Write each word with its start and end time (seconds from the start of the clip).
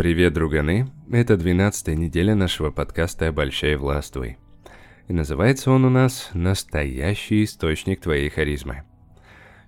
Привет, 0.00 0.32
друганы! 0.32 0.90
Это 1.12 1.36
12 1.36 1.88
неделя 1.88 2.34
нашего 2.34 2.70
подкаста 2.70 3.28
«Обольщай 3.28 3.76
властвуй». 3.76 4.38
И 5.08 5.12
называется 5.12 5.70
он 5.70 5.84
у 5.84 5.90
нас 5.90 6.30
«Настоящий 6.32 7.44
источник 7.44 8.00
твоей 8.00 8.30
харизмы». 8.30 8.84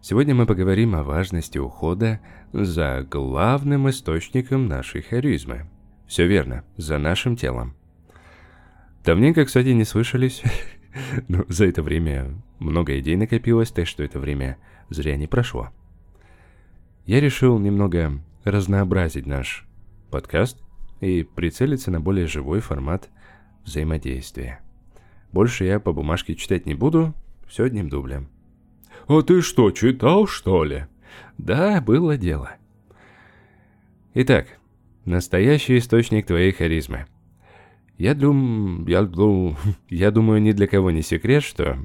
Сегодня 0.01 0.35
мы 0.35 0.47
поговорим 0.47 0.95
о 0.95 1.03
важности 1.03 1.59
ухода 1.59 2.21
за 2.55 3.03
главным 3.03 3.91
источником 3.91 4.69
нашей 4.69 5.03
харизмы. 5.03 5.67
Все 6.07 6.27
верно, 6.27 6.65
за 6.79 6.97
нашим 6.97 7.37
телом. 7.37 7.77
Давненько, 9.05 9.45
кстати, 9.45 9.69
не 9.69 9.85
слышались. 9.85 10.43
Но 11.29 11.45
за 11.49 11.67
это 11.67 11.83
время 11.83 12.43
много 12.59 12.99
идей 12.99 13.17
накопилось, 13.17 13.71
так 13.71 13.87
что 13.87 14.03
это 14.03 14.19
время 14.19 14.57
зря 14.89 15.15
не 15.19 15.27
прошло. 15.27 15.69
Я 17.05 17.21
решил 17.21 17.59
немного 17.59 18.19
разнообразить 18.45 19.27
наш 19.27 19.67
подкаст 20.13 20.63
и 21.01 21.25
прицелиться 21.25 21.91
на 21.91 22.01
более 22.01 22.29
живой 22.29 22.61
формат 22.61 23.11
взаимодействия. 23.65 24.61
Больше 25.33 25.65
я 25.65 25.81
по 25.81 25.93
бумажке 25.93 26.37
читать 26.37 26.67
не 26.67 26.75
буду, 26.75 27.15
все 27.49 27.65
одним 27.65 27.89
дублем. 27.89 28.29
«А 29.09 29.23
ты 29.23 29.43
что, 29.43 29.73
читал, 29.73 30.29
что 30.29 30.63
ли?» 30.63 30.87
«Да, 31.39 31.81
было 31.81 32.17
дело». 32.17 32.53
Итак, 34.15 34.47
настоящий 35.05 35.79
источник 35.79 36.27
твоей 36.27 36.53
харизмы. 36.53 37.07
Я 37.99 38.15
дум... 38.15 38.87
я, 38.87 39.03
дум... 39.03 39.57
я 39.89 40.11
думаю, 40.11 40.41
ни 40.41 40.53
для 40.53 40.67
кого 40.69 40.91
не 40.91 41.03
секрет, 41.03 41.43
что 41.43 41.79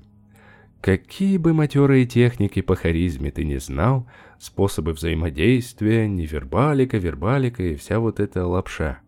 Какие 0.81 1.37
бы 1.37 1.53
матерые 1.53 2.05
техники 2.05 2.61
по 2.61 2.75
харизме 2.75 3.31
ты 3.31 3.43
не 3.43 3.59
знал, 3.59 4.07
способы 4.39 4.93
взаимодействия, 4.93 6.07
невербалика, 6.07 6.97
вербалика 6.97 7.63
и 7.63 7.75
вся 7.75 7.99
вот 7.99 8.19
эта 8.19 8.45
лапша. 8.45 8.99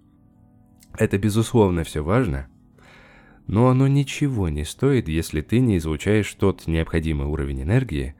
Это 0.98 1.18
безусловно 1.18 1.84
все 1.84 2.04
важно, 2.04 2.48
но 3.48 3.70
оно 3.70 3.88
ничего 3.88 4.50
не 4.50 4.64
стоит, 4.64 5.08
если 5.08 5.42
ты 5.42 5.60
не 5.60 5.78
излучаешь 5.78 6.32
тот 6.34 6.68
необходимый 6.68 7.28
уровень 7.28 7.64
энергии, 7.64 8.16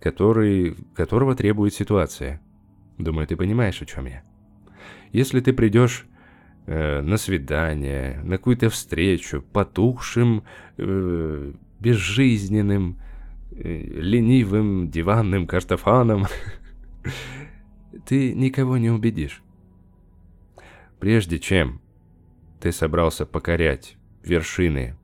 который, 0.00 0.74
которого 0.94 1.34
требует 1.34 1.74
ситуация. 1.74 2.40
Думаю, 2.96 3.26
ты 3.26 3.36
понимаешь, 3.36 3.80
о 3.82 3.86
чем 3.86 4.06
я. 4.06 4.22
Если 5.12 5.40
ты 5.40 5.52
придешь 5.52 6.06
э, 6.66 7.00
на 7.00 7.16
свидание, 7.16 8.20
на 8.22 8.36
какую-то 8.36 8.70
встречу, 8.70 9.42
потухшим, 9.52 10.44
э, 10.78 11.52
безжизненным, 11.78 12.98
э, 13.52 13.82
ленивым 13.82 14.90
диванным 14.90 15.46
картофаном, 15.46 16.26
ты 18.06 18.34
никого 18.34 18.76
не 18.76 18.90
убедишь. 18.90 19.42
Прежде 20.98 21.38
чем 21.38 21.80
ты 22.60 22.72
собрался 22.72 23.26
покорять 23.26 23.96
вершины 24.22 24.96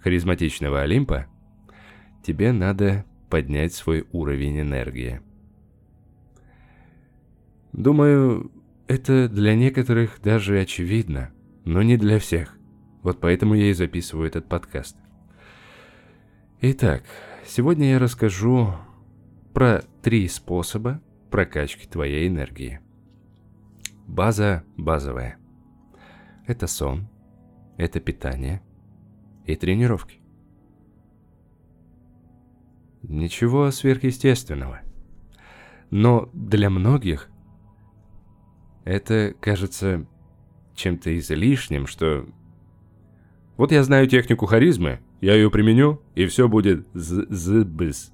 харизматичного 0.00 0.82
Олимпа, 0.82 1.26
тебе 2.22 2.52
надо 2.52 3.04
поднять 3.30 3.74
свой 3.74 4.06
уровень 4.12 4.60
энергии. 4.60 5.20
Думаю, 7.72 8.52
это 8.86 9.28
для 9.28 9.54
некоторых 9.54 10.20
даже 10.22 10.60
очевидно, 10.60 11.32
но 11.64 11.82
не 11.82 11.96
для 11.96 12.18
всех. 12.18 12.56
Вот 13.02 13.20
поэтому 13.20 13.54
я 13.54 13.70
и 13.70 13.72
записываю 13.72 14.28
этот 14.28 14.48
подкаст. 14.48 14.96
Итак, 16.60 17.02
сегодня 17.46 17.90
я 17.90 17.98
расскажу 17.98 18.74
про 19.54 19.82
три 20.02 20.26
способа 20.28 21.00
прокачки 21.30 21.86
твоей 21.86 22.28
энергии. 22.28 22.80
База 24.06 24.64
базовая. 24.76 25.38
Это 26.46 26.66
сон, 26.66 27.08
это 27.78 28.00
питание 28.00 28.62
и 29.46 29.54
тренировки. 29.54 30.20
Ничего 33.02 33.70
сверхъестественного. 33.70 34.80
Но 35.90 36.28
для 36.32 36.68
многих 36.68 37.30
это 38.84 39.34
кажется 39.40 40.06
чем-то 40.74 41.16
излишним, 41.16 41.86
что... 41.86 42.26
Вот 43.56 43.70
я 43.70 43.84
знаю 43.84 44.08
технику 44.08 44.46
харизмы, 44.46 45.00
я 45.20 45.34
ее 45.34 45.48
применю, 45.48 46.02
и 46.16 46.26
все 46.26 46.48
будет 46.48 46.88
з-з-быс. 46.92 48.13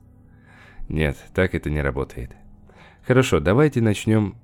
Нет, 0.90 1.16
так 1.34 1.54
это 1.54 1.70
не 1.70 1.80
работает. 1.80 2.32
Хорошо, 3.06 3.38
давайте 3.38 3.80
начнем. 3.80 4.34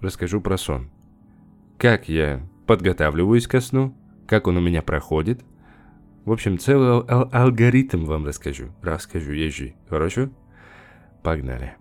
Расскажу 0.00 0.40
про 0.40 0.56
сон. 0.56 0.90
Как 1.78 2.08
я 2.08 2.46
подготавливаюсь 2.66 3.46
ко 3.46 3.60
сну, 3.60 3.96
как 4.28 4.46
он 4.46 4.58
у 4.58 4.60
меня 4.60 4.82
проходит. 4.82 5.40
В 6.26 6.32
общем, 6.32 6.58
целый 6.58 6.88
ал- 6.88 7.06
ал- 7.08 7.30
алгоритм 7.32 8.04
вам 8.04 8.26
расскажу. 8.26 8.66
Расскажу, 8.82 9.32
езжи. 9.32 9.74
Хорошо? 9.88 10.28
Погнали. 11.22 11.74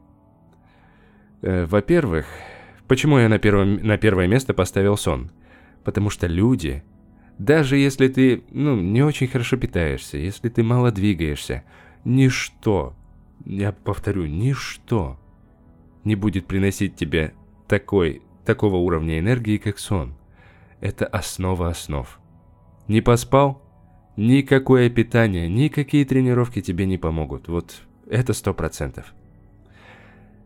Э, 1.42 1.66
во-первых, 1.66 2.28
почему 2.88 3.19
я 3.19 3.28
на, 3.28 3.40
первом, 3.40 3.75
на 3.75 3.98
первое 3.98 4.28
место 4.28 4.53
поставил 4.53 4.96
сон? 4.96 5.31
Потому 5.84 6.09
что 6.09 6.28
люди 6.28 6.84
даже 7.38 7.78
если 7.78 8.08
ты, 8.09 8.44
ну, 8.52 8.80
не 8.80 9.02
очень 9.02 9.28
хорошо 9.28 9.58
питаешься, 9.58 10.18
если 10.18 10.50
ты 10.50 10.62
мало 10.62 10.92
двигаешься, 10.92 11.64
ничто, 12.03 12.96
я 13.58 13.72
повторю, 13.72 14.26
ничто 14.26 15.20
не 16.04 16.16
будет 16.16 16.48
приносить 16.48 16.96
тебе 16.96 17.34
такой, 17.68 18.22
такого 18.46 18.78
уровня 18.78 19.20
энергии, 19.20 19.58
как 19.58 19.80
сон. 19.80 20.16
Это 20.80 21.06
основа 21.06 21.70
основ. 21.70 22.20
Не 22.88 23.02
поспал? 23.02 23.62
Никакое 24.16 24.90
питание, 24.90 25.48
никакие 25.50 26.06
тренировки 26.06 26.62
тебе 26.62 26.86
не 26.86 26.98
помогут. 26.98 27.48
Вот 27.48 27.82
это 28.10 28.34
сто 28.34 28.54
процентов. 28.54 29.14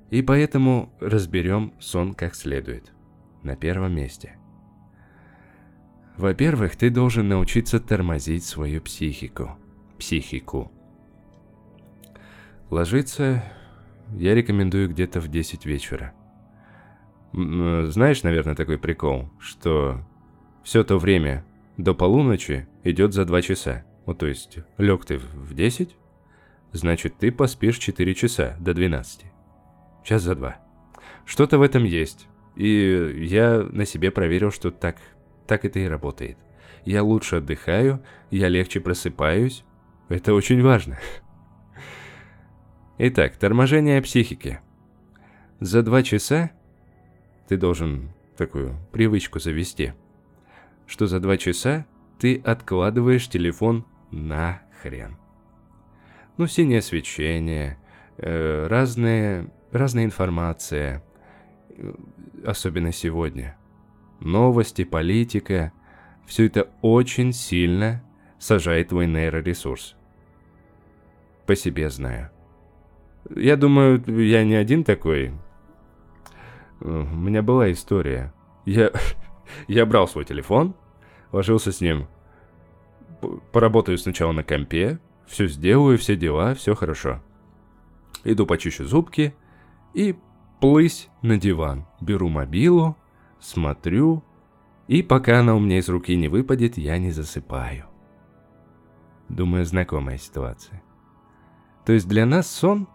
И 0.10 0.22
поэтому 0.22 0.92
разберем 1.00 1.74
сон 1.80 2.14
как 2.14 2.36
следует. 2.36 2.92
На 3.44 3.56
первом 3.56 3.96
месте– 3.96 4.38
во-первых, 6.18 6.76
ты 6.76 6.90
должен 6.90 7.28
научиться 7.28 7.80
тормозить 7.80 8.46
свою 8.46 8.82
психику. 8.82 9.58
Психику. 9.98 10.72
Ложиться 12.70 13.44
я 14.16 14.36
рекомендую 14.36 14.90
где-то 14.90 15.20
в 15.20 15.28
10 15.28 15.66
вечера. 15.66 16.14
Э, 17.34 17.86
знаешь, 17.88 18.24
наверное, 18.24 18.56
такой 18.56 18.78
прикол, 18.78 19.30
что 19.40 20.02
все 20.64 20.84
то 20.84 20.98
время 20.98 21.46
до 21.78 21.94
полуночи 21.94 22.68
идет 22.84 23.14
за 23.14 23.26
2 23.26 23.42
часа. 23.42 23.86
Вот 24.06 24.20
то 24.20 24.28
есть, 24.28 24.60
лег 24.78 25.06
ты 25.06 25.18
в 25.18 25.54
10, 25.54 25.96
значит 26.72 27.18
ты 27.18 27.32
поспишь 27.32 27.78
4 27.78 28.14
часа 28.16 28.56
до 28.60 28.74
12. 28.74 29.26
Час 30.04 30.22
за 30.22 30.36
2. 30.36 30.58
Что-то 31.26 31.58
в 31.58 31.62
этом 31.62 31.84
есть. 31.84 32.28
И 32.56 33.26
я 33.28 33.68
на 33.72 33.86
себе 33.86 34.12
проверил, 34.12 34.52
что 34.52 34.70
так 34.72 34.98
так 35.48 35.66
это 35.66 35.80
и 35.80 35.88
работает. 35.88 36.38
Я 36.86 37.04
лучше 37.04 37.38
отдыхаю, 37.38 38.04
я 38.32 38.48
легче 38.48 38.80
просыпаюсь. 38.80 39.64
Это 40.10 40.34
очень 40.34 40.62
важно. 40.62 41.00
Итак, 43.06 43.36
торможение 43.36 44.02
психики. 44.02 44.62
За 45.60 45.84
два 45.84 46.04
часа 46.04 46.52
ты 47.50 47.58
должен 47.58 48.14
такую 48.38 48.78
привычку 48.94 49.40
завести, 49.40 49.92
что 50.88 51.06
за 51.06 51.20
два 51.20 51.36
часа 51.36 51.86
ты 52.18 52.38
откладываешь 52.38 53.28
телефон 53.28 53.86
на 54.10 54.62
хрен. 54.82 55.18
Ну, 56.38 56.48
синее 56.48 56.82
свечение, 56.82 57.78
э, 58.16 58.68
разные, 58.68 59.50
разная 59.74 60.06
информация, 60.06 61.04
э, 61.72 61.94
особенно 62.46 62.94
сегодня– 62.94 63.58
новости, 64.22 64.86
политика– 64.86 65.74
все 66.26 66.46
это 66.46 66.70
очень 66.82 67.34
сильно 67.34 68.02
сажает 68.40 68.88
твой 68.88 69.08
нейроресурс. 69.08 69.98
По 71.46 71.54
себе 71.58 71.90
знаю. 71.90 72.33
Я 73.30 73.56
думаю, 73.56 74.04
я 74.22 74.44
не 74.44 74.56
один 74.56 74.84
такой. 74.84 75.34
У 76.80 76.88
меня 76.88 77.42
была 77.42 77.72
история. 77.72 78.34
Я, 78.66 78.92
я 79.68 79.86
брал 79.86 80.08
свой 80.08 80.26
телефон, 80.26 80.76
ложился 81.32 81.72
с 81.72 81.82
ним, 81.82 82.08
поработаю 83.52 83.98
сначала 83.98 84.32
на 84.32 84.44
компе, 84.44 85.00
все 85.26 85.48
сделаю, 85.48 85.98
все 85.98 86.16
дела, 86.16 86.54
все 86.54 86.76
хорошо. 86.76 87.22
Иду 88.24 88.46
почищу 88.46 88.86
зубки 88.86 89.34
и 89.94 90.16
плысь 90.60 91.10
на 91.22 91.38
диван. 91.38 91.86
Беру 92.02 92.30
мобилу, 92.30 92.98
смотрю, 93.40 94.24
и 94.88 95.02
пока 95.02 95.40
она 95.40 95.56
у 95.56 95.60
меня 95.60 95.78
из 95.78 95.90
руки 95.90 96.16
не 96.16 96.28
выпадет, 96.28 96.78
я 96.78 96.98
не 96.98 97.12
засыпаю. 97.12 97.86
Думаю, 99.30 99.66
знакомая 99.66 100.18
ситуация. 100.18 100.84
То 101.86 101.94
есть 101.94 102.08
для 102.08 102.26
нас 102.26 102.50
сон 102.50 102.88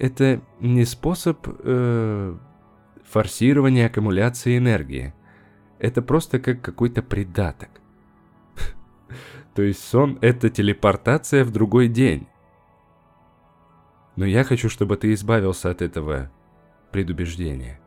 это 0.00 0.40
не 0.60 0.86
способ 0.86 1.46
э, 1.46 2.34
форсирование 3.04 3.86
аккумуляции 3.86 4.56
энергии. 4.56 5.12
Это 5.78 6.00
просто 6.00 6.40
как 6.40 6.62
какой-то 6.62 7.02
придаток. 7.02 7.68
То 9.54 9.62
есть 9.62 9.84
сон— 9.84 10.18
это 10.22 10.48
телепортация 10.48 11.44
в 11.44 11.50
другой 11.50 11.88
день. 11.88 12.26
Но 14.16 14.24
я 14.24 14.42
хочу, 14.42 14.70
чтобы 14.70 14.96
ты 14.96 15.12
избавился 15.12 15.70
от 15.70 15.82
этого 15.82 16.30
предубеждения. 16.92 17.78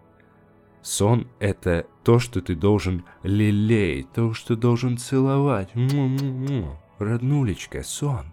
Сон— 0.84 1.28
это 1.40 1.88
то, 2.04 2.20
что 2.20 2.42
ты 2.42 2.56
должен 2.56 3.06
лелеять, 3.24 4.12
то, 4.14 4.34
что 4.34 4.56
должен 4.56 4.98
целовать. 5.00 5.74
Му-му-му. 5.74 6.78
Роднулечка, 7.00 7.82
сон. 7.82 8.28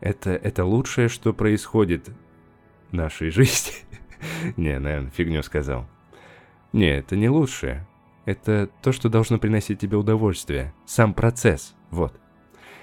Это, 0.00 0.30
это 0.30 0.64
лучшее, 0.64 1.08
что 1.08 1.32
происходит 1.32 2.10
нашей 2.92 3.30
жизни. 3.30 3.74
не, 4.56 4.78
наверное, 4.78 5.10
фигню 5.10 5.42
сказал. 5.42 5.86
Не, 6.72 6.98
это 6.98 7.16
не 7.16 7.28
лучшее. 7.28 7.86
Это 8.24 8.68
то, 8.82 8.92
что 8.92 9.08
должно 9.08 9.38
приносить 9.38 9.78
тебе 9.78 9.96
удовольствие. 9.96 10.74
Сам 10.84 11.14
процесс. 11.14 11.74
Вот. 11.90 12.18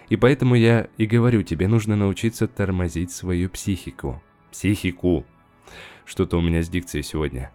И 0.10 0.16
поэтому 0.16 0.56
я 0.56 0.88
и 0.98 1.06
говорю, 1.06 1.44
тебе 1.44 1.68
нужно 1.68 1.96
научиться 1.96 2.48
тормозить 2.48 3.12
свою 3.12 3.50
психику. 3.50 4.22
Психику. 4.52 5.26
Что-то 6.06 6.38
у 6.38 6.42
меня 6.42 6.62
с 6.62 6.70
дикцией 6.70 7.04
сегодня. 7.04 7.52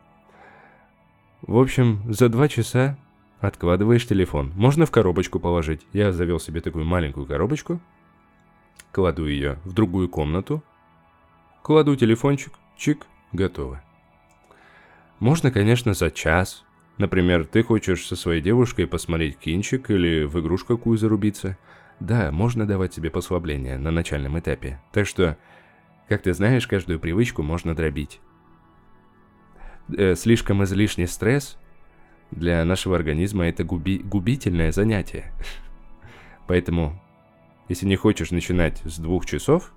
В 1.42 1.56
общем, 1.56 2.02
за 2.12 2.28
два 2.28 2.48
часа 2.48 2.98
откладываешь 3.40 4.06
телефон. 4.06 4.52
Можно 4.56 4.86
в 4.86 4.90
коробочку 4.90 5.38
положить. 5.38 5.86
Я 5.92 6.12
завел 6.12 6.40
себе 6.40 6.60
такую 6.60 6.84
маленькую 6.84 7.26
коробочку. 7.26 7.80
Кладу 8.92 9.26
ее 9.26 9.58
в 9.64 9.72
другую 9.72 10.08
комнату. 10.08 10.62
Кладу 11.68 11.96
телефончик. 11.96 12.54
Чик. 12.78 13.06
Готово. 13.34 13.82
Можно, 15.18 15.50
конечно, 15.50 15.92
за 15.92 16.10
час. 16.10 16.64
Например, 16.96 17.44
ты 17.44 17.62
хочешь 17.62 18.06
со 18.06 18.16
своей 18.16 18.40
девушкой 18.40 18.86
посмотреть 18.86 19.36
кинчик 19.36 19.90
или 19.90 20.24
в 20.24 20.40
игрушку 20.40 20.78
какую 20.78 20.96
зарубиться. 20.96 21.58
Да, 22.00 22.32
можно 22.32 22.66
давать 22.66 22.94
себе 22.94 23.10
послабление 23.10 23.76
на 23.76 23.90
начальном 23.90 24.38
этапе. 24.38 24.80
Так 24.92 25.06
что, 25.06 25.36
как 26.08 26.22
ты 26.22 26.32
знаешь, 26.32 26.66
каждую 26.66 26.98
привычку 27.00 27.42
можно 27.42 27.76
дробить. 27.76 28.18
Э, 29.94 30.14
слишком 30.14 30.64
излишний 30.64 31.06
стресс 31.06 31.58
для 32.30 32.64
нашего 32.64 32.96
организма 32.96 33.46
это 33.46 33.62
губи 33.64 33.98
губительное 33.98 34.72
занятие. 34.72 35.34
Поэтому, 36.46 36.98
если 37.68 37.84
не 37.84 37.96
хочешь 37.96 38.30
начинать 38.30 38.80
с 38.86 38.98
двух 38.98 39.26
часов 39.26 39.74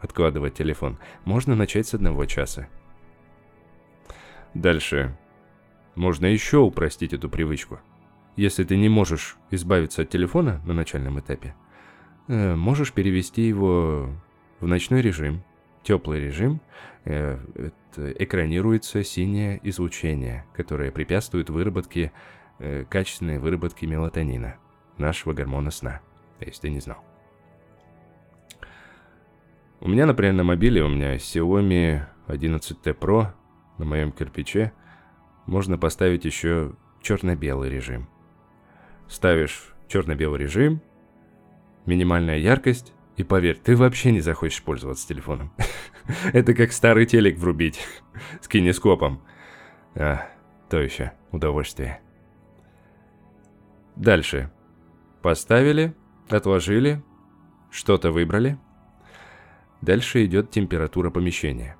откладывать 0.00 0.54
телефон, 0.54 0.98
можно 1.24 1.54
начать 1.54 1.86
с 1.86 1.94
одного 1.94 2.24
часа. 2.26 2.68
Дальше. 4.54 5.16
Можно 5.94 6.26
еще 6.26 6.58
упростить 6.58 7.12
эту 7.12 7.28
привычку. 7.28 7.80
Если 8.36 8.64
ты 8.64 8.76
не 8.76 8.88
можешь 8.88 9.36
избавиться 9.50 10.02
от 10.02 10.10
телефона 10.10 10.60
на 10.64 10.72
начальном 10.72 11.20
этапе, 11.20 11.54
э, 12.28 12.54
можешь 12.54 12.92
перевести 12.92 13.42
его 13.42 14.08
в 14.60 14.66
ночной 14.66 15.02
режим, 15.02 15.42
теплый 15.82 16.20
режим, 16.20 16.60
э, 17.04 17.38
экранируется 17.96 19.02
синее 19.02 19.60
излучение, 19.64 20.46
которое 20.54 20.92
препятствует 20.92 21.50
выработке, 21.50 22.12
э, 22.58 22.84
качественной 22.88 23.38
выработке 23.38 23.86
мелатонина, 23.86 24.56
нашего 24.96 25.32
гормона 25.32 25.70
сна, 25.70 26.00
если 26.40 26.62
ты 26.62 26.70
не 26.70 26.80
знал. 26.80 27.09
У 29.82 29.88
меня, 29.88 30.04
например, 30.04 30.34
на 30.34 30.44
мобиле, 30.44 30.82
у 30.82 30.88
меня 30.88 31.16
Xiaomi 31.16 32.02
11T 32.28 32.98
Pro 32.98 33.28
на 33.78 33.84
моем 33.86 34.12
кирпиче, 34.12 34.74
можно 35.46 35.78
поставить 35.78 36.26
еще 36.26 36.74
черно-белый 37.00 37.70
режим. 37.70 38.06
Ставишь 39.08 39.72
черно-белый 39.88 40.38
режим, 40.38 40.82
минимальная 41.86 42.36
яркость, 42.36 42.92
и 43.16 43.24
поверь, 43.24 43.56
ты 43.56 43.74
вообще 43.74 44.12
не 44.12 44.20
захочешь 44.20 44.62
пользоваться 44.62 45.08
телефоном. 45.08 45.50
Это 46.34 46.52
как 46.52 46.72
старый 46.72 47.06
телек 47.06 47.38
врубить 47.38 47.80
с 48.42 48.48
кинескопом. 48.48 49.22
А, 49.94 50.28
то 50.68 50.78
еще 50.78 51.12
удовольствие. 51.32 52.02
Дальше. 53.96 54.50
Поставили, 55.22 55.94
отложили, 56.28 57.02
что-то 57.70 58.10
выбрали. 58.10 58.58
Дальше 59.82 60.24
идет 60.24 60.50
температура 60.50 61.10
помещения 61.10 61.76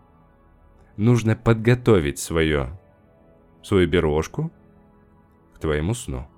нужно 1.01 1.35
подготовить 1.35 2.19
свое, 2.19 2.79
свою 3.63 3.89
бережку 3.89 4.53
к 5.55 5.59
твоему 5.59 5.95
сну. 5.95 6.29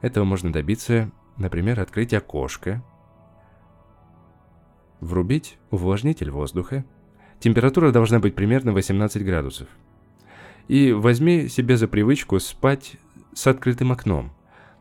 Этого 0.00 0.24
можно 0.24 0.52
добиться, 0.52 1.10
например, 1.36 1.80
открыть 1.80 2.14
окошко, 2.14 2.84
врубить 5.00 5.58
увлажнитель 5.70 6.30
воздуха. 6.30 6.84
Температура 7.40 7.90
должна 7.90 8.20
быть 8.20 8.36
примерно 8.36 8.72
18 8.72 9.24
градусов. 9.24 9.68
И 10.68 10.92
возьми 10.92 11.48
себе 11.48 11.76
за 11.76 11.88
привычку 11.88 12.38
спать 12.38 12.96
с 13.34 13.48
открытым 13.48 13.90
окном. 13.90 14.32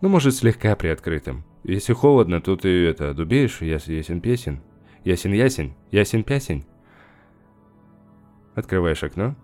Ну, 0.02 0.10
может, 0.10 0.36
слегка 0.36 0.76
приоткрытым. 0.76 1.44
Если 1.64 1.94
холодно, 1.94 2.40
то 2.40 2.56
ты 2.56 2.86
это 2.86 3.16
дубеешь, 3.16 3.62
ясен 3.62 4.22
песен. 4.22 4.62
Ясен-ясень, 5.06 5.76
ясен-пясень. 5.92 6.66
Открываешь 8.56 9.04
окно, 9.04 9.36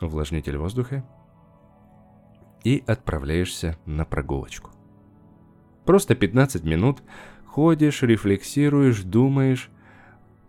увлажнитель 0.00 0.56
воздуха 0.56 1.04
и 2.62 2.82
отправляешься 2.86 3.76
на 3.86 4.04
прогулочку. 4.04 4.70
Просто 5.84 6.14
15 6.14 6.62
минут 6.62 7.02
ходишь, 7.44 8.02
рефлексируешь, 8.02 9.02
думаешь, 9.02 9.68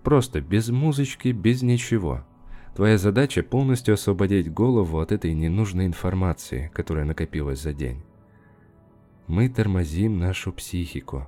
просто 0.03 0.41
без 0.41 0.69
музычки, 0.69 1.29
без 1.29 1.63
ничего. 1.63 2.23
Твоя 2.75 2.99
задача 2.99 3.41
полностью 3.41 3.95
освободить 3.95 4.53
голову 4.53 4.99
от 4.99 5.11
этой 5.11 5.33
ненужной 5.33 5.87
информации, 5.87 6.69
которая 6.71 7.05
накопилась 7.05 7.61
за 7.61 7.73
день. 7.73 8.03
Мы 9.25 9.49
тормозим 9.49 10.19
нашу 10.19 10.53
психику. 10.53 11.27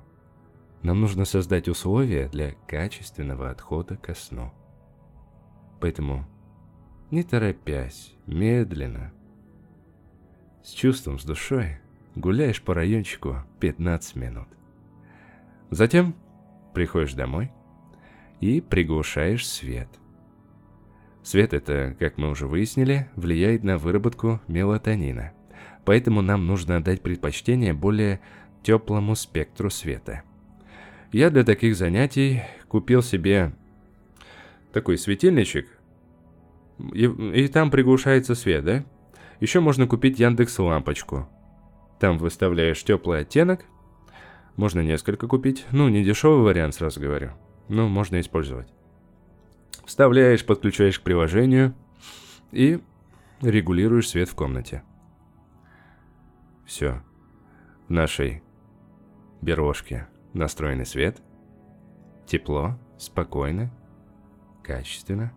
Нам 0.82 1.00
нужно 1.00 1.24
создать 1.24 1.68
условия 1.68 2.28
для 2.28 2.52
качественного 2.66 3.50
отхода 3.50 3.96
ко 3.96 4.14
сну. 4.14 4.52
Поэтому 5.80 6.26
не 7.10 7.22
торопясь, 7.22 8.14
медленно. 8.26 9.12
С 10.62 10.72
чувством, 10.72 11.18
с 11.18 11.24
душой 11.24 11.78
гуляешь 12.14 12.62
по 12.62 12.74
райончику 12.74 13.38
15 13.60 14.16
минут. 14.16 14.48
Затем 15.70 16.14
приходишь 16.74 17.14
домой 17.14 17.50
и 18.40 18.60
приглушаешь 18.60 19.46
свет. 19.46 19.88
Свет 21.22 21.52
это, 21.52 21.96
как 21.98 22.18
мы 22.18 22.30
уже 22.30 22.46
выяснили, 22.46 23.08
влияет 23.16 23.64
на 23.64 23.78
выработку 23.78 24.40
мелатонина. 24.46 25.32
Поэтому 25.84 26.22
нам 26.22 26.46
нужно 26.46 26.76
отдать 26.76 27.02
предпочтение 27.02 27.72
более 27.72 28.20
теплому 28.62 29.14
спектру 29.14 29.70
света. 29.70 30.22
Я 31.12 31.30
для 31.30 31.42
таких 31.42 31.74
занятий 31.74 32.42
купил 32.68 33.02
себе 33.02 33.52
такой 34.72 34.98
светильничек 34.98 35.66
и, 36.92 37.04
и 37.04 37.48
там 37.48 37.70
приглушается 37.70 38.34
свет, 38.34 38.64
да? 38.64 38.84
Еще 39.40 39.60
можно 39.60 39.86
купить 39.86 40.18
Яндекс 40.18 40.58
лампочку. 40.58 41.28
Там 41.98 42.18
выставляешь 42.18 42.82
теплый 42.82 43.20
оттенок. 43.20 43.64
Можно 44.56 44.80
несколько 44.80 45.26
купить. 45.26 45.64
Ну, 45.70 45.88
не 45.88 46.04
дешевый 46.04 46.42
вариант, 46.42 46.74
сразу 46.74 47.00
говорю. 47.00 47.30
Но 47.68 47.88
можно 47.88 48.20
использовать. 48.20 48.68
Вставляешь, 49.84 50.44
подключаешь 50.44 50.98
к 50.98 51.02
приложению 51.02 51.74
и 52.50 52.80
регулируешь 53.40 54.08
свет 54.08 54.28
в 54.28 54.34
комнате. 54.34 54.82
Все. 56.66 57.02
В 57.86 57.92
нашей 57.92 58.42
бережке 59.40 60.08
настроенный 60.32 60.86
свет. 60.86 61.22
Тепло, 62.26 62.78
спокойно, 62.98 63.70
качественно. 64.62 65.32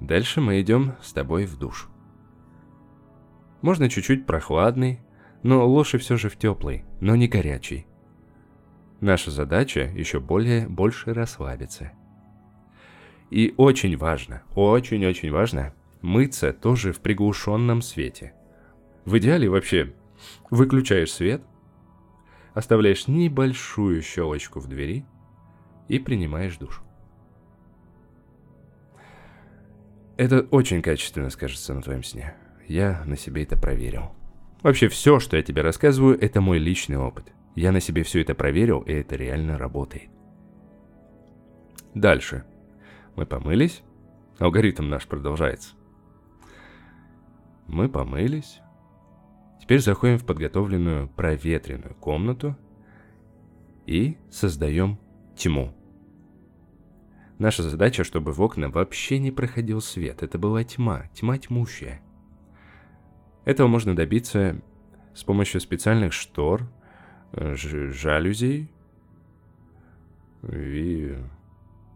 Дальше 0.00 0.40
мы 0.40 0.60
идем 0.60 0.94
с 1.02 1.12
тобой 1.12 1.46
в 1.46 1.58
душ. 1.58 1.88
Можно 3.60 3.88
чуть-чуть 3.88 4.26
прохладный, 4.26 5.00
но 5.42 5.66
лучше 5.66 5.98
все 5.98 6.16
же 6.16 6.28
в 6.28 6.36
теплый, 6.36 6.84
но 7.00 7.14
не 7.14 7.28
горячий. 7.28 7.86
Наша 9.00 9.30
задача 9.30 9.80
еще 9.94 10.20
более 10.20 10.68
больше 10.68 11.12
расслабиться. 11.12 11.92
И 13.30 13.54
очень 13.56 13.96
важно, 13.96 14.42
очень-очень 14.54 15.30
важно, 15.30 15.74
мыться 16.02 16.52
тоже 16.52 16.92
в 16.92 17.00
приглушенном 17.00 17.82
свете. 17.82 18.34
В 19.04 19.18
идеале 19.18 19.48
вообще 19.48 19.94
выключаешь 20.50 21.12
свет, 21.12 21.42
оставляешь 22.54 23.08
небольшую 23.08 24.02
щелочку 24.02 24.60
в 24.60 24.68
двери 24.68 25.04
и 25.88 25.98
принимаешь 25.98 26.56
душ. 26.56 26.82
Это 30.16 30.42
очень 30.50 30.82
качественно 30.82 31.30
скажется 31.30 31.74
на 31.74 31.82
твоем 31.82 32.02
сне. 32.02 32.34
я 32.68 33.02
на 33.06 33.16
себе 33.16 33.42
это 33.42 33.56
проверил. 33.56 34.12
Вообще 34.62 34.88
все, 34.88 35.18
что 35.18 35.36
я 35.36 35.42
тебе 35.42 35.62
рассказываю, 35.62 36.20
это 36.20 36.40
мой 36.40 36.58
личный 36.58 36.96
опыт. 36.96 37.32
Я 37.54 37.72
на 37.72 37.80
себе 37.80 38.02
все 38.02 38.20
это 38.20 38.34
проверил, 38.34 38.80
и 38.80 38.92
это 38.92 39.16
реально 39.16 39.58
работает. 39.58 40.10
Дальше. 41.94 42.44
Мы 43.16 43.26
помылись. 43.26 43.82
Алгоритм 44.38 44.88
наш 44.88 45.06
продолжается. 45.06 45.74
Мы 47.66 47.88
помылись. 47.88 48.60
Теперь 49.62 49.78
заходим 49.78 50.18
в 50.18 50.26
подготовленную 50.26 51.08
проветренную 51.08 51.94
комнату 51.94 52.56
и 53.86 54.18
создаем 54.28 54.98
тьму. 55.36 55.72
Наша 57.38 57.62
задача, 57.62 58.02
чтобы 58.02 58.32
в 58.32 58.42
окна 58.42 58.70
вообще 58.70 59.20
не 59.20 59.30
проходил 59.30 59.80
свет. 59.80 60.24
Это 60.24 60.36
была 60.36 60.64
тьма, 60.64 61.04
тьма 61.14 61.38
тьмущая. 61.38 62.02
Этого 63.44 63.68
можно 63.68 63.94
добиться 63.94 64.60
с 65.14 65.22
помощью 65.22 65.60
специальных 65.60 66.12
штор, 66.12 66.68
э, 67.30 67.54
жалюзей 67.54 68.68
и... 70.50 71.16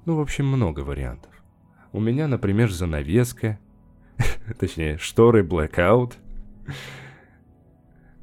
Ну, 0.04 0.14
в 0.14 0.20
общем, 0.20 0.46
много 0.46 0.80
вариантов. 0.80 1.32
У 1.90 1.98
меня, 1.98 2.28
например, 2.28 2.70
занавеска, 2.70 3.58
точнее, 4.60 4.98
шторы 4.98 5.42
blackout. 5.42 6.14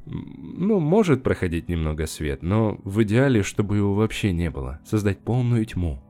Ну, 0.06 0.80
может 0.80 1.24
проходить 1.24 1.70
немного 1.70 2.08
свет, 2.08 2.44
но 2.44 2.80
в 2.84 3.04
идеале, 3.04 3.42
чтобы 3.42 3.78
его 3.78 3.94
вообще 3.96 4.34
не 4.34 4.50
было. 4.50 4.80
Создать 4.86 5.20
полную 5.20 5.66
тьму. 5.66 6.02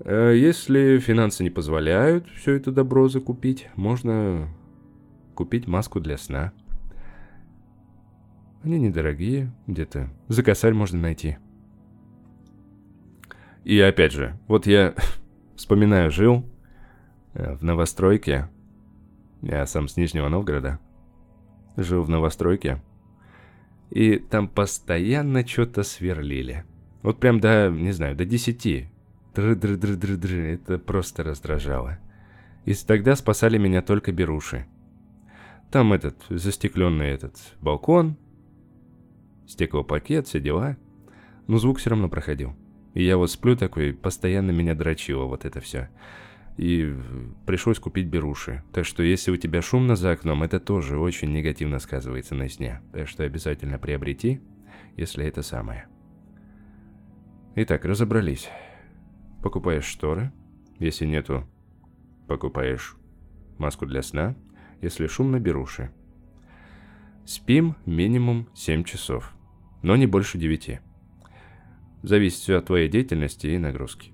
Э, 0.00 0.34
если 0.34 0.98
финансы 0.98 1.42
не 1.42 1.50
позволяют 1.50 2.26
все 2.30 2.54
это 2.54 2.72
добро 2.72 3.08
закупить, 3.08 3.68
можно 3.76 4.48
купить 5.34 5.66
маску 5.66 6.00
для 6.00 6.16
сна. 6.16 6.52
Они 8.62 8.78
недорогие, 8.78 9.52
где-то 9.66 10.10
за 10.28 10.42
косарь 10.42 10.74
можно 10.74 10.98
найти. 10.98 11.38
И 13.64 13.78
опять 13.78 14.12
же, 14.12 14.38
вот 14.48 14.66
я 14.66 14.94
вспоминаю, 15.56 16.10
жил 16.10 16.46
э, 17.34 17.54
в 17.54 17.62
новостройке. 17.62 18.48
Я 19.42 19.66
сам 19.66 19.88
с 19.88 19.96
Нижнего 19.96 20.28
Новгорода. 20.28 20.78
Жил 21.82 22.02
в 22.02 22.10
новостройке. 22.10 22.82
И 23.90 24.18
там 24.18 24.48
постоянно 24.48 25.46
что-то 25.46 25.82
сверлили. 25.82 26.64
Вот 27.02 27.18
прям 27.18 27.40
до, 27.40 27.70
не 27.70 27.92
знаю, 27.92 28.14
до 28.14 28.24
десяти. 28.24 28.88
Дры-дры-дры-дры-дры. 29.34 30.54
Это 30.54 30.78
просто 30.78 31.24
раздражало. 31.24 31.98
И 32.66 32.74
тогда 32.74 33.16
спасали 33.16 33.56
меня 33.56 33.80
только 33.80 34.12
беруши. 34.12 34.66
Там 35.70 35.92
этот, 35.92 36.16
застекленный 36.28 37.08
этот 37.08 37.36
балкон, 37.60 38.16
стеклопакет, 39.46 40.26
все 40.26 40.40
дела. 40.40 40.76
Но 41.46 41.58
звук 41.58 41.78
все 41.78 41.90
равно 41.90 42.08
проходил. 42.08 42.54
И 42.94 43.02
я 43.02 43.16
вот 43.16 43.30
сплю 43.30 43.56
такой, 43.56 43.94
постоянно 43.94 44.50
меня 44.50 44.74
дрочило 44.74 45.24
вот 45.24 45.44
это 45.44 45.60
все. 45.60 45.88
И 46.60 46.94
пришлось 47.46 47.78
купить 47.78 48.08
беруши. 48.08 48.62
Так 48.74 48.84
что 48.84 49.02
если 49.02 49.30
у 49.30 49.38
тебя 49.38 49.62
шумно 49.62 49.96
за 49.96 50.10
окном, 50.10 50.42
это 50.42 50.60
тоже 50.60 50.98
очень 50.98 51.32
негативно 51.32 51.78
сказывается 51.78 52.34
на 52.34 52.50
сне. 52.50 52.82
Так 52.92 53.08
что 53.08 53.24
обязательно 53.24 53.78
приобрети, 53.78 54.42
если 54.94 55.24
это 55.24 55.40
самое. 55.40 55.86
Итак, 57.56 57.86
разобрались. 57.86 58.50
Покупаешь 59.42 59.86
шторы. 59.86 60.32
Если 60.78 61.06
нету, 61.06 61.48
покупаешь 62.28 62.94
маску 63.56 63.86
для 63.86 64.02
сна. 64.02 64.36
Если 64.82 65.06
шумно, 65.06 65.40
беруши. 65.40 65.90
Спим 67.24 67.74
минимум 67.86 68.50
7 68.54 68.84
часов, 68.84 69.32
но 69.80 69.96
не 69.96 70.06
больше 70.06 70.36
9. 70.36 70.78
Зависит 72.02 72.40
все 72.40 72.58
от 72.58 72.66
твоей 72.66 72.90
деятельности 72.90 73.46
и 73.46 73.56
нагрузки. 73.56 74.12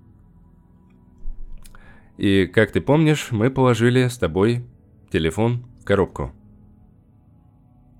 И, 2.16 2.46
как 2.46 2.72
ты 2.72 2.80
помнишь, 2.80 3.28
мы 3.30 3.50
положили 3.50 4.08
с 4.08 4.18
тобой 4.18 4.64
телефон 5.10 5.66
в 5.80 5.84
коробку. 5.84 6.32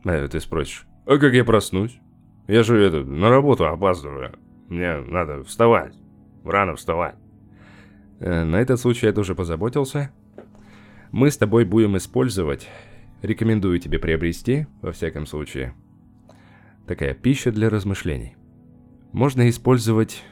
А 0.05 0.29
ты 0.29 0.41
спросишь, 0.41 0.87
а 1.05 1.19
как 1.19 1.35
я 1.35 1.45
проснусь? 1.45 1.99
Я 2.47 2.63
же 2.63 2.81
это, 2.81 3.05
на 3.05 3.29
работу 3.29 3.67
опаздываю. 3.67 4.33
Мне 4.69 4.99
надо 4.99 5.43
вставать. 5.45 5.95
Рано 6.45 6.77
вставать. 6.77 7.17
Э, 8.21 8.45
на 8.45 8.57
этот 8.57 8.81
случай 8.81 9.07
я 9.07 9.13
тоже 9.13 9.35
позаботился. 9.35 10.11
Мы 11.11 11.31
с 11.31 11.37
тобой 11.37 11.65
будем 11.65 11.97
использовать, 11.97 12.69
рекомендую 13.23 13.79
тебе 13.79 13.99
приобрести, 13.99 14.67
во 14.81 14.93
всяком 14.93 15.27
случае, 15.27 15.75
такая 16.87 17.15
пища 17.15 17.53
для 17.53 17.69
размышлений. 17.69 18.37
Можно 19.13 19.49
использовать 19.49 20.23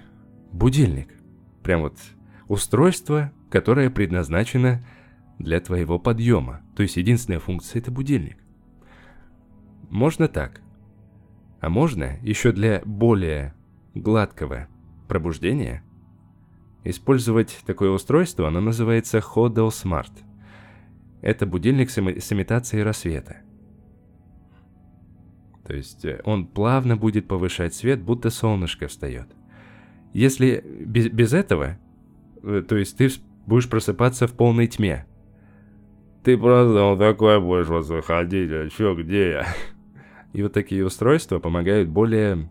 будильник. 0.52 1.08
Прям 1.62 1.82
вот 1.82 1.96
устройство, 2.48 3.32
которое 3.54 3.88
предназначено 3.88 4.84
для 5.38 5.60
твоего 5.60 6.00
подъема. 6.00 6.62
То 6.74 6.82
есть 6.82 6.96
единственная 6.96 7.38
функция 7.38 7.78
это 7.78 7.92
будильник. 7.92 8.36
Можно 9.90 10.26
так. 10.26 10.60
А 11.60 11.68
можно 11.68 12.18
еще 12.20 12.50
для 12.50 12.82
более 12.84 13.54
гладкого 13.94 14.66
пробуждения 15.06 15.84
использовать 16.82 17.60
такое 17.64 17.90
устройство, 17.90 18.48
оно 18.48 18.60
называется 18.60 19.18
Hodel 19.18 19.68
Smart– 19.68 20.10
это 21.22 21.46
будильник 21.46 21.90
с, 21.90 21.96
с 21.96 22.32
имитацией 22.32 22.82
рассвета. 22.82 23.36
То 25.64 25.74
есть 25.74 26.04
э, 26.04 26.20
он 26.24 26.48
плавно 26.48 26.96
будет 26.96 27.28
повышать 27.28 27.72
свет, 27.72 28.02
будто 28.02 28.30
солнышко 28.30 28.88
встает. 28.88 29.28
Если 30.12 30.60
без, 30.84 31.08
без 31.08 31.32
этого, 31.32 31.78
э, 32.42 32.64
то 32.68 32.76
есть 32.76 32.98
ты 32.98 33.08
будешь 33.46 33.68
просыпаться 33.68 34.26
в 34.26 34.32
полной 34.32 34.66
тьме. 34.66 35.06
Ты 36.22 36.38
просто 36.38 36.82
вот 36.84 36.98
такой 36.98 37.40
будешь 37.40 37.68
вот 37.68 37.82
заходить, 37.82 38.50
а 38.50 38.68
чё, 38.70 38.94
где 38.94 39.30
я? 39.30 39.46
И 40.32 40.42
вот 40.42 40.52
такие 40.52 40.84
устройства 40.84 41.38
помогают 41.38 41.88
более 41.88 42.48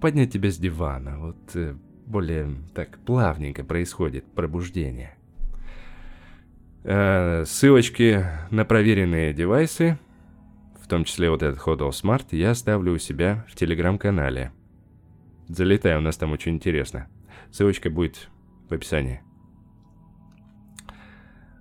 поднять 0.00 0.32
тебя 0.32 0.50
с 0.50 0.56
дивана. 0.56 1.18
Вот 1.18 1.36
э, 1.54 1.74
более 2.06 2.56
так 2.74 2.98
плавненько 2.98 3.62
происходит 3.62 4.24
пробуждение. 4.32 5.16
Э, 6.82 7.44
ссылочки 7.46 8.24
на 8.50 8.64
проверенные 8.64 9.32
девайсы, 9.32 9.98
в 10.82 10.88
том 10.88 11.04
числе 11.04 11.30
вот 11.30 11.42
этот 11.42 11.60
Hodl 11.60 11.90
Smart, 11.90 12.26
я 12.30 12.50
оставлю 12.50 12.94
у 12.94 12.98
себя 12.98 13.44
в 13.48 13.54
телеграм-канале. 13.54 14.52
Залетай, 15.48 15.96
у 15.96 16.00
нас 16.00 16.16
там 16.16 16.32
очень 16.32 16.54
интересно. 16.54 17.08
Ссылочка 17.52 17.90
будет 17.90 18.28
в 18.70 18.74
описании. 18.74 19.20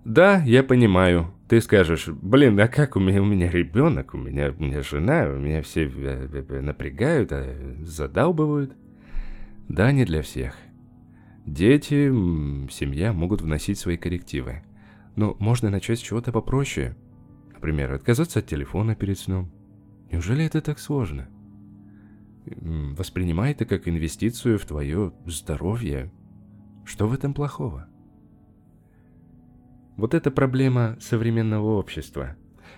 Да, 0.05 0.41
я 0.43 0.63
понимаю. 0.63 1.33
Ты 1.47 1.61
скажешь, 1.61 2.07
блин, 2.07 2.59
а 2.59 2.67
как 2.67 2.95
у 2.95 2.99
меня, 2.99 3.21
у 3.21 3.25
меня 3.25 3.49
ребенок, 3.49 4.13
у 4.13 4.17
меня, 4.17 4.53
у 4.57 4.63
меня 4.63 4.81
жена, 4.81 5.27
у 5.27 5.39
меня 5.39 5.61
все 5.61 5.87
э, 5.87 6.45
э, 6.47 6.61
напрягают, 6.61 7.31
а 7.31 7.75
задалбывают. 7.81 8.75
Да, 9.67 9.91
не 9.91 10.05
для 10.05 10.21
всех. 10.21 10.55
Дети, 11.45 12.09
семья 12.71 13.13
могут 13.13 13.41
вносить 13.41 13.79
свои 13.79 13.97
коррективы. 13.97 14.61
Но 15.15 15.35
можно 15.39 15.69
начать 15.69 15.99
с 15.99 16.03
чего-то 16.03 16.31
попроще. 16.31 16.95
Например, 17.53 17.91
отказаться 17.93 18.39
от 18.39 18.45
телефона 18.45 18.95
перед 18.95 19.17
сном. 19.17 19.51
Неужели 20.11 20.45
это 20.45 20.61
так 20.61 20.79
сложно? 20.79 21.27
Воспринимай 22.45 23.51
это 23.51 23.65
как 23.65 23.87
инвестицию 23.87 24.59
в 24.59 24.65
твое 24.65 25.13
здоровье. 25.25 26.11
Что 26.89 27.07
в 27.07 27.13
этом 27.13 27.35
плохого? 27.35 27.87
Вот 29.95 30.15
это 30.15 30.31
проблема 30.31 30.97
современного 30.99 31.77
общества. 31.77 32.35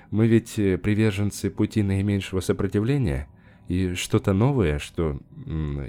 Мы 0.10 0.28
ведь 0.28 0.60
э, 0.60 0.78
приверженцы 0.78 1.50
пути 1.50 1.82
наименьшего 1.82 2.42
сопротивления, 2.42 3.30
и 3.70 3.94
что-то 3.94 4.34
новое, 4.34 4.80
что 4.80 5.18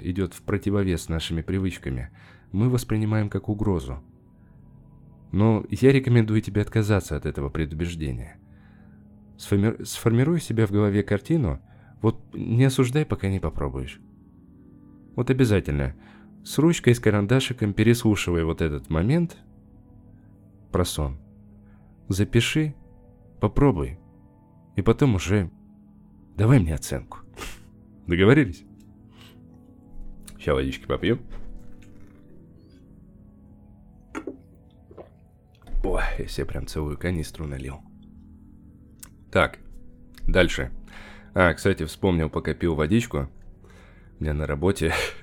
идет 0.03 0.33
в 0.33 0.41
противовес 0.43 1.09
нашими 1.09 1.41
привычками, 1.41 2.11
мы 2.53 2.69
воспринимаем 2.69 3.29
как 3.29 3.49
угрозу. 3.49 4.01
Но 5.33 5.65
я 5.69 5.91
рекомендую 5.91 6.39
тебе 6.39 6.61
отказаться 6.61 7.17
от 7.17 7.25
этого 7.25 7.49
предубеждения. 7.49 8.37
Сформи... 9.37 9.83
Сформируй 9.83 10.39
себе 10.39 10.65
в 10.65 10.71
голове 10.71 11.03
картину, 11.03 11.59
вот 12.01 12.23
не 12.33 12.63
осуждай, 12.63 13.05
пока 13.05 13.27
не 13.27 13.41
попробуешь. 13.41 13.99
Вот 15.17 15.29
обязательно, 15.29 15.93
с 16.43 16.57
ручкой, 16.57 16.93
с 16.93 16.99
карандашиком 16.99 17.73
переслушивай 17.73 18.43
вот 18.43 18.61
этот 18.61 18.89
момент 18.89 19.37
про 20.71 20.85
сон. 20.85 21.17
Запиши, 22.09 22.75
попробуй, 23.39 23.99
и 24.75 24.81
потом 24.81 25.15
уже 25.15 25.49
давай 26.35 26.59
мне 26.59 26.75
оценку. 26.75 27.19
Договорились? 28.07 28.63
Сейчас 30.37 30.55
водички 30.55 30.85
попью. 30.85 31.19
Ой. 35.83 36.01
я 36.17 36.27
себе 36.27 36.45
прям 36.45 36.65
целую 36.65 36.97
канистру 36.97 37.45
налил. 37.45 37.81
Так, 39.31 39.59
дальше. 40.27 40.71
А, 41.33 41.53
кстати, 41.53 41.83
вспомнил, 41.85 42.29
пока 42.29 42.53
пил 42.53 42.75
водичку. 42.75 43.29
У 44.19 44.23
меня 44.23 44.33
на 44.33 44.45
работе 44.45 44.93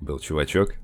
был 0.00 0.18
чувачок. 0.18 0.74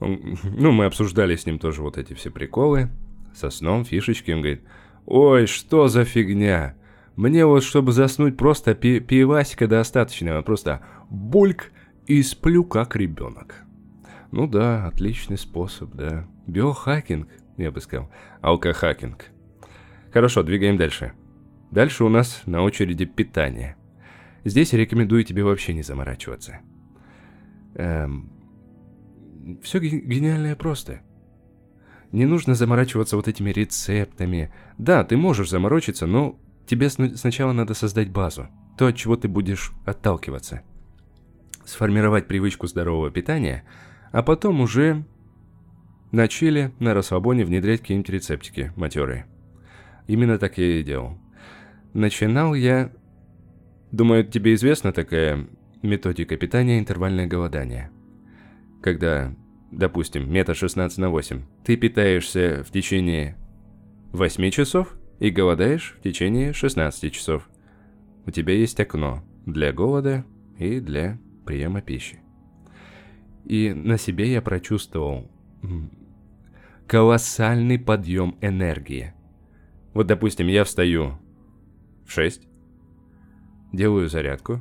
Он, 0.00 0.36
ну, 0.42 0.72
мы 0.72 0.86
обсуждали 0.86 1.36
с 1.36 1.46
ним 1.46 1.58
тоже 1.58 1.82
вот 1.82 1.98
эти 1.98 2.14
все 2.14 2.30
приколы. 2.30 2.90
Со 3.34 3.50
сном, 3.50 3.84
фишечки. 3.84 4.30
Он 4.30 4.40
говорит, 4.40 4.62
ой, 5.06 5.46
что 5.46 5.88
за 5.88 6.04
фигня? 6.04 6.74
Мне 7.16 7.46
вот, 7.46 7.62
чтобы 7.62 7.92
заснуть, 7.92 8.36
просто 8.36 8.74
пи 8.74 9.00
пивасика 9.00 9.68
достаточно. 9.68 10.42
Просто 10.42 10.84
бульк 11.08 11.70
и 12.06 12.22
сплю 12.22 12.64
как 12.64 12.96
ребенок. 12.96 13.64
Ну 14.32 14.46
да, 14.46 14.86
отличный 14.86 15.38
способ, 15.38 15.94
да. 15.94 16.26
Биохакинг, 16.46 17.28
я 17.58 17.70
бы 17.70 17.80
сказал. 17.80 18.10
Алкохакинг. 18.40 19.26
Хорошо, 20.12 20.42
двигаем 20.42 20.76
дальше. 20.76 21.12
Дальше 21.70 22.04
у 22.04 22.08
нас 22.08 22.42
на 22.46 22.62
очереди 22.62 23.04
питание. 23.04 23.76
Здесь 24.44 24.72
рекомендую 24.72 25.24
тебе 25.24 25.44
вообще 25.44 25.72
не 25.72 25.82
заморачиваться. 25.82 26.60
Эм, 27.74 28.30
все 29.62 29.78
гениальное 29.80 30.56
просто. 30.56 31.00
Не 32.12 32.26
нужно 32.26 32.54
заморачиваться 32.54 33.16
вот 33.16 33.28
этими 33.28 33.50
рецептами. 33.50 34.52
Да, 34.78 35.02
ты 35.04 35.16
можешь 35.16 35.50
заморочиться, 35.50 36.06
но 36.06 36.38
тебе 36.66 36.90
сначала 36.90 37.52
надо 37.52 37.74
создать 37.74 38.10
базу. 38.10 38.48
То, 38.76 38.86
от 38.86 38.96
чего 38.96 39.16
ты 39.16 39.28
будешь 39.28 39.72
отталкиваться. 39.84 40.62
Сформировать 41.64 42.26
привычку 42.26 42.66
здорового 42.66 43.10
питания– 43.10 43.64
а 44.12 44.22
потом 44.22 44.60
уже 44.60 45.04
на 46.12 46.28
чили, 46.28 46.72
на 46.78 46.92
расслабоне 46.92 47.44
внедрять 47.44 47.80
какие-нибудь 47.80 48.10
рецептики 48.10 48.72
матерые. 48.76 49.26
Именно 50.06 50.38
так 50.38 50.58
я 50.58 50.80
и 50.80 50.82
делал. 50.82 51.18
Начинал 51.94 52.54
я... 52.54 52.92
Думаю, 53.90 54.24
тебе 54.24 54.54
известна 54.54 54.92
такая 54.92 55.48
методика 55.82 56.36
питания 56.36 56.78
интервальное 56.78 57.26
голодание. 57.26 57.90
Когда, 58.80 59.34
допустим, 59.70 60.30
метод 60.32 60.56
16 60.56 60.98
на 60.98 61.10
8, 61.10 61.42
ты 61.64 61.76
питаешься 61.76 62.64
в 62.64 62.70
течение 62.70 63.36
8 64.12 64.50
часов 64.50 64.96
и 65.18 65.30
голодаешь 65.30 65.94
в 65.98 66.02
течение 66.02 66.52
16 66.52 67.12
часов. 67.12 67.48
У 68.26 68.30
тебя 68.30 68.54
есть 68.54 68.78
окно 68.80 69.22
для 69.46 69.72
голода 69.72 70.24
и 70.58 70.80
для 70.80 71.18
приема 71.44 71.80
пищи. 71.80 72.20
И 73.44 73.72
на 73.72 73.98
себе 73.98 74.32
я 74.32 74.42
прочувствовал 74.42 75.30
колоссальный 76.86 77.78
подъем 77.78 78.36
энергии. 78.40 79.14
Вот, 79.94 80.06
допустим, 80.06 80.46
я 80.46 80.64
встаю 80.64 81.18
в 82.06 82.12
6, 82.12 82.46
делаю 83.72 84.08
зарядку. 84.08 84.60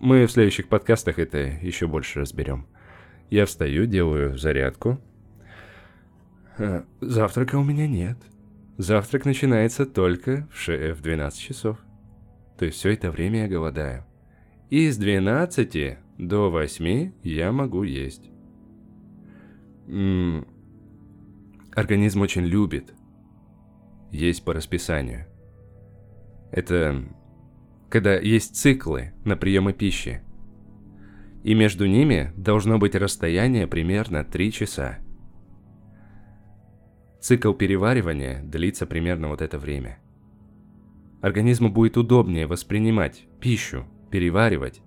Мы 0.00 0.26
в 0.26 0.30
следующих 0.30 0.68
подкастах 0.68 1.18
это 1.18 1.38
еще 1.38 1.86
больше 1.86 2.20
разберем. 2.20 2.66
Я 3.30 3.46
встаю, 3.46 3.86
делаю 3.86 4.36
зарядку. 4.36 5.00
А, 6.58 6.84
завтрака 7.00 7.56
у 7.56 7.64
меня 7.64 7.86
нет. 7.86 8.18
Завтрак 8.78 9.24
начинается 9.24 9.86
только 9.86 10.48
в 10.66 11.00
12 11.00 11.40
часов. 11.40 11.78
То 12.58 12.66
есть 12.66 12.78
все 12.78 12.92
это 12.92 13.10
время 13.10 13.42
я 13.42 13.48
голодаю. 13.48 14.04
И 14.68 14.90
с 14.90 14.96
12 14.98 15.98
до 16.18 16.50
восьми 16.50 17.12
я 17.22 17.52
могу 17.52 17.82
есть. 17.82 18.30
М 19.86 20.40
-м 20.40 20.48
Организм 21.74 22.22
очень 22.22 22.44
любит 22.44 22.94
есть 24.10 24.44
по 24.44 24.54
расписанию. 24.54 25.26
Это 26.50 27.04
когда 27.88 28.16
есть 28.16 28.56
циклы 28.56 29.12
на 29.24 29.36
приемы 29.36 29.72
пищи. 29.72 30.22
И 31.44 31.54
между 31.54 31.86
ними 31.86 32.32
должно 32.36 32.78
быть 32.78 32.94
расстояние 32.94 33.66
примерно 33.66 34.24
3 34.24 34.52
часа. 34.52 34.98
Цикл 37.20 37.52
переваривания 37.52 38.42
длится 38.42 38.86
примерно 38.86 39.28
вот 39.28 39.42
это 39.42 39.58
время. 39.58 39.98
Организму 41.22 41.70
будет 41.70 41.96
удобнее 41.96 42.46
воспринимать 42.46 43.26
пищу, 43.40 43.86
переваривать, 44.10 44.82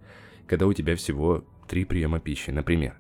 когда 0.48 0.68
у 0.68 0.74
тебя 0.74 0.96
всего 0.96 1.46
три 1.68 1.86
приема 1.86 2.20
пищи, 2.20 2.52
например. 2.52 3.00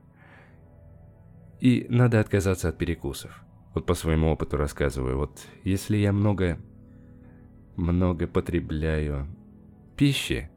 И 1.60 1.86
надо 1.89 2.19
отказаться 2.19 2.69
от 2.69 2.78
перекусов. 2.78 3.43
Вот 3.73 3.86
по 3.86 3.93
своему 3.93 4.32
опыту 4.32 4.58
рассказываю. 4.58 5.17
Вот 5.17 5.39
если 5.63 5.97
я 5.97 6.13
много, 6.13 6.58
много 7.76 8.28
потребляю 8.28 9.28
пищи, 9.99 10.49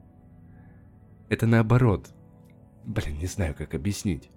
это 1.29 1.49
наоборот. 1.49 2.11
Блин, 2.85 3.19
не 3.19 3.27
знаю, 3.27 3.57
как 3.59 3.75
объяснить. 3.75 4.31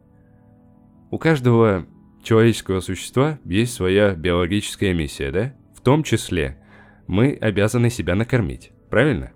У 1.11 1.19
каждого 1.19 1.85
человеческого 2.23 2.79
существа 2.79 3.37
есть 3.45 3.75
своя 3.75 4.15
биологическая 4.15 4.95
миссия, 4.95 5.31
да? 5.31 5.53
В 5.75 5.81
том 5.81 6.01
числе 6.01 6.57
мы 7.05 7.37
обязаны 7.39 7.91
себя 7.91 8.15
накормить, 8.15 8.71
правильно? 8.89 9.31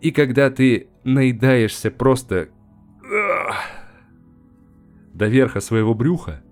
И 0.00 0.10
когда 0.10 0.48
ты 0.48 0.88
наедаешься 1.04 1.90
просто 1.90 2.48
до 5.12 5.26
верха 5.26 5.60
своего 5.60 5.92
брюха, 5.92 6.42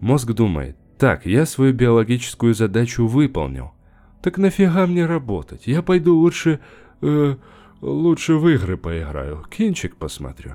мозг 0.00 0.32
думает, 0.32 0.76
так, 0.98 1.24
я 1.24 1.46
свою 1.46 1.72
биологическую 1.72 2.52
задачу 2.52 3.06
выполнил. 3.06 3.74
Так 4.22 4.38
нафига 4.38 4.86
мне 4.86 5.04
работать? 5.04 5.66
Я 5.66 5.82
пойду 5.82 6.16
лучше... 6.16 6.60
Э, 7.00 7.36
лучше 7.80 8.34
в 8.36 8.48
игры 8.48 8.76
поиграю, 8.76 9.44
кинчик 9.50 9.96
посмотрю. 9.96 10.52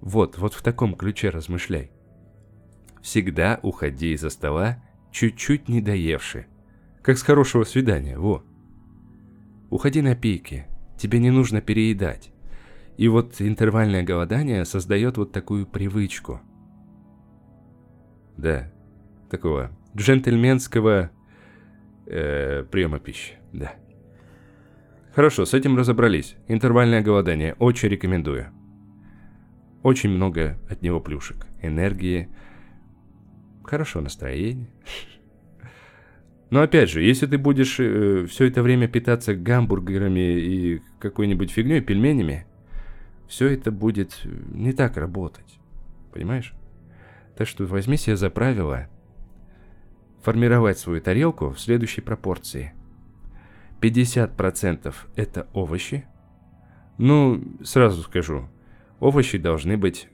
Вот, 0.00 0.38
вот 0.38 0.54
в 0.54 0.62
таком 0.62 0.94
ключе 0.94 1.30
размышляй. 1.30 1.90
Всегда 3.02 3.58
уходи 3.62 4.12
из-за 4.12 4.30
стола, 4.30 4.82
чуть-чуть 5.10 5.68
не 5.68 5.80
доевши. 5.80 6.46
Как 7.02 7.18
с 7.18 7.22
хорошего 7.22 7.64
свидания, 7.64 8.16
во. 8.16 8.44
Уходи 9.70 10.00
на 10.00 10.14
пике, 10.14 10.68
тебе 10.96 11.18
не 11.18 11.30
нужно 11.30 11.60
переедать. 11.60 12.32
И 12.96 13.08
вот 13.08 13.40
интервальное 13.40 14.04
голодание 14.04 14.64
создает 14.64 15.16
вот 15.16 15.32
такую 15.32 15.66
привычку. 15.66 16.40
Да, 18.36 18.72
такого 19.30 19.70
джентльменского 19.96 21.10
э, 22.06 22.64
приема 22.70 22.98
пищи, 22.98 23.34
да. 23.52 23.74
Хорошо, 25.14 25.44
с 25.44 25.52
этим 25.52 25.76
разобрались. 25.76 26.36
Интервальное 26.48 27.02
голодание 27.02 27.54
очень 27.58 27.88
рекомендую. 27.88 28.46
Очень 29.82 30.10
много 30.10 30.58
от 30.70 30.80
него 30.80 31.00
плюшек. 31.00 31.46
Энергии, 31.60 32.28
хорошо 33.64 34.00
настроение. 34.00 34.70
Но 36.50 36.60
опять 36.60 36.90
же, 36.90 37.02
если 37.02 37.26
ты 37.26 37.38
будешь 37.38 37.80
э, 37.80 38.26
все 38.26 38.46
это 38.46 38.62
время 38.62 38.86
питаться 38.86 39.34
гамбургерами 39.34 40.38
и 40.38 40.82
какой-нибудь 40.98 41.50
фигней, 41.50 41.80
пельменями, 41.80 42.46
все 43.26 43.48
это 43.48 43.70
будет 43.70 44.20
не 44.24 44.72
так 44.72 44.98
работать. 44.98 45.58
Понимаешь? 46.12 46.52
Так 47.36 47.48
что 47.48 47.64
возьми 47.64 47.96
себе 47.96 48.16
за 48.16 48.28
правило 48.28 48.88
формировать 50.22 50.78
свою 50.78 51.00
тарелку 51.00 51.50
в 51.50 51.60
следующей 51.60 52.00
пропорции. 52.00 52.72
50% 53.80 54.94
это 55.16 55.48
овощи. 55.52 56.04
Ну, 56.98 57.42
сразу 57.64 58.02
скажу, 58.02 58.48
овощи 59.00 59.38
должны 59.38 59.76
быть... 59.76 60.08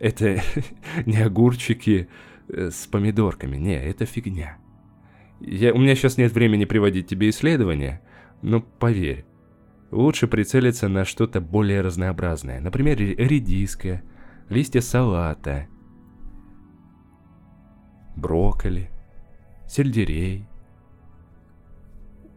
Это 0.00 0.40
не 1.06 1.18
огурчики 1.18 2.08
э, 2.48 2.70
с 2.70 2.86
помидорками, 2.86 3.56
не, 3.56 3.76
это 3.76 4.06
фигня. 4.06 4.58
Я, 5.40 5.72
у 5.72 5.78
меня 5.78 5.94
сейчас 5.94 6.16
нет 6.16 6.32
времени 6.32 6.64
приводить 6.64 7.06
тебе 7.06 7.28
исследования, 7.30 8.00
но 8.42 8.60
поверь, 8.60 9.24
лучше 9.90 10.26
прицелиться 10.26 10.88
на 10.88 11.04
что-то 11.04 11.40
более 11.40 11.80
разнообразное. 11.80 12.60
Например, 12.60 12.98
редиска, 12.98 14.02
листья 14.48 14.80
салата, 14.80 15.68
брокколи, 18.16 18.90
сельдерей. 19.68 20.46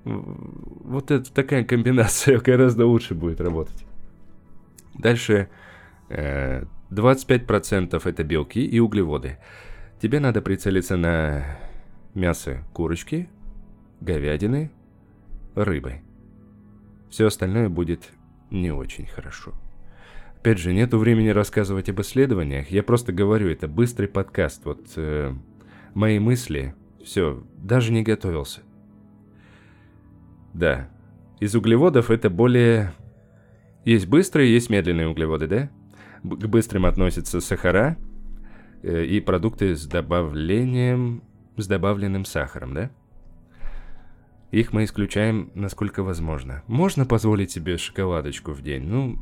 Вот 0.03 1.11
это 1.11 1.31
такая 1.33 1.63
комбинация 1.63 2.39
гораздо 2.43 2.85
лучше 2.85 3.13
будет 3.13 3.41
работать. 3.41 3.85
Дальше 4.93 5.49
25% 6.09 6.67
э, 8.05 8.09
это 8.09 8.23
белки 8.23 8.65
и 8.65 8.79
углеводы. 8.79 9.37
Тебе 10.01 10.19
надо 10.19 10.41
прицелиться 10.41 10.95
на 10.95 11.57
мясо 12.13 12.63
курочки, 12.73 13.29
говядины, 13.99 14.71
рыбы. 15.55 16.01
Все 17.09 17.27
остальное 17.27 17.69
будет 17.69 18.09
не 18.51 18.71
очень 18.71 19.07
хорошо. 19.07 19.53
Опять 20.39 20.59
же, 20.59 20.73
нету 20.73 20.97
времени 20.97 21.29
рассказывать 21.29 21.89
об 21.89 21.99
исследованиях, 22.01 22.69
я 22.69 22.83
просто 22.83 23.11
говорю, 23.11 23.49
это 23.49 23.67
быстрый 23.67 24.07
подкаст. 24.07 24.65
Вот 24.65 24.81
э, 24.95 25.33
мои 25.93 26.19
мысли, 26.19 26.75
все, 27.08 27.41
даже 27.58 27.91
не 27.91 28.04
готовился. 28.04 28.62
Да, 30.54 30.89
из 31.39 31.56
углеводов 31.56 32.12
это 32.12 32.30
более... 32.30 32.93
Есть 33.86 34.08
быстрые, 34.08 34.54
есть 34.54 34.70
медленные 34.70 35.08
углеводы, 35.08 35.48
да? 35.48 35.70
К 36.24 36.48
быстрым 36.48 36.86
относятся 36.86 37.39
сахара 37.39 37.98
э, 38.84 39.06
и 39.06 39.22
продукты 39.22 39.76
с 39.76 39.86
добавлением, 39.86 41.24
с 41.56 41.67
добавленным 41.67 42.26
сахаром, 42.26 42.74
да? 42.74 42.91
Их 44.52 44.74
мы 44.74 44.84
исключаем, 44.84 45.52
насколько 45.56 46.04
возможно. 46.04 46.63
Можно 46.67 47.06
позволить 47.06 47.52
себе 47.52 47.78
шоколадочку 47.78 48.52
в 48.52 48.62
день, 48.62 48.84
ну, 48.84 49.20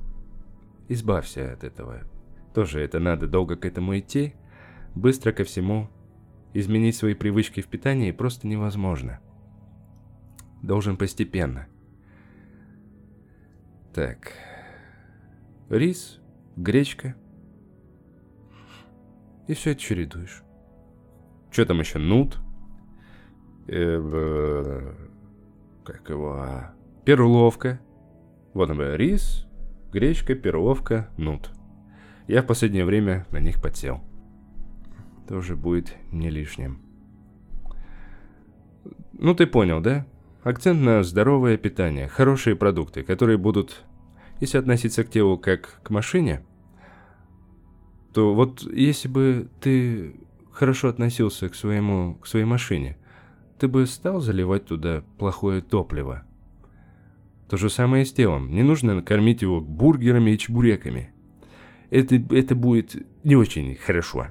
избавься 0.88 1.54
от 1.54 1.64
этого. 1.64 2.02
Тоже 2.56 2.80
это 2.80 3.00
надо 3.00 3.28
долго 3.28 3.56
к 3.56 3.66
этому 3.66 3.98
идти, 4.00 4.34
быстро 4.96 5.32
ко 5.32 5.44
всему. 5.44 5.90
Изменить 6.56 6.96
свои 6.96 7.16
привычки 7.16 7.60
в 7.60 7.68
питании 7.68 8.12
просто 8.12 8.48
невозможно. 8.48 9.20
Должен 10.62 10.96
постепенно. 10.96 11.68
Так. 13.94 14.32
Рис, 15.70 16.22
гречка. 16.56 17.14
И 19.50 19.54
все 19.54 19.72
это 19.72 19.82
чередуешь. 19.82 20.44
Что 21.52 21.66
там 21.66 21.82
еще? 21.82 22.00
Нут. 22.00 22.40
Э, 23.68 24.94
как 25.84 26.10
его? 26.10 26.36
А, 26.36 26.74
перловка. 27.04 27.82
Вот 28.54 28.70
он, 28.70 28.82
рис, 28.96 29.46
гречка, 29.92 30.36
перловка, 30.36 31.10
нут. 31.18 31.52
Я 32.30 32.44
в 32.44 32.46
последнее 32.46 32.86
время 32.86 33.28
на 33.32 33.40
них 33.40 33.62
подсел. 33.62 34.05
Тоже 35.28 35.56
будет 35.56 35.96
не 36.12 36.30
лишним. 36.30 36.80
Ну 39.14 39.34
ты 39.34 39.48
понял, 39.48 39.82
да? 39.82 40.06
Акцент 40.44 40.82
на 40.82 41.04
здоровое 41.04 41.58
питание, 41.58 42.08
хорошие 42.08 42.56
продукты, 42.56 43.02
которые 43.02 43.38
будут, 43.38 43.84
если 44.40 44.60
относиться 44.60 45.04
к 45.04 45.10
телу 45.10 45.40
как 45.40 45.82
к 45.82 45.90
машине, 45.90 46.44
то 48.14 48.36
вот 48.36 48.62
если 48.62 49.08
бы 49.08 49.50
ты 49.60 50.16
хорошо 50.52 50.90
относился 50.90 51.50
к 51.50 51.56
своему, 51.56 52.16
к 52.16 52.28
своей 52.28 52.46
машине, 52.46 52.98
ты 53.58 53.68
бы 53.68 53.86
стал 53.88 54.20
заливать 54.22 54.66
туда 54.66 55.04
плохое 55.18 55.62
топливо. 55.62 56.24
То 57.50 57.58
же 57.58 57.70
самое 57.70 58.06
с 58.06 58.14
телом. 58.14 58.52
Не 58.52 58.64
нужно 58.64 59.02
кормить 59.02 59.42
его 59.42 59.62
бургерами 59.62 60.32
и 60.32 60.38
чебуреками. 60.38 61.12
Это, 61.90 62.16
это 62.16 62.56
будет 62.56 62.96
не 63.24 63.36
очень 63.36 63.76
хорошо. 63.76 64.28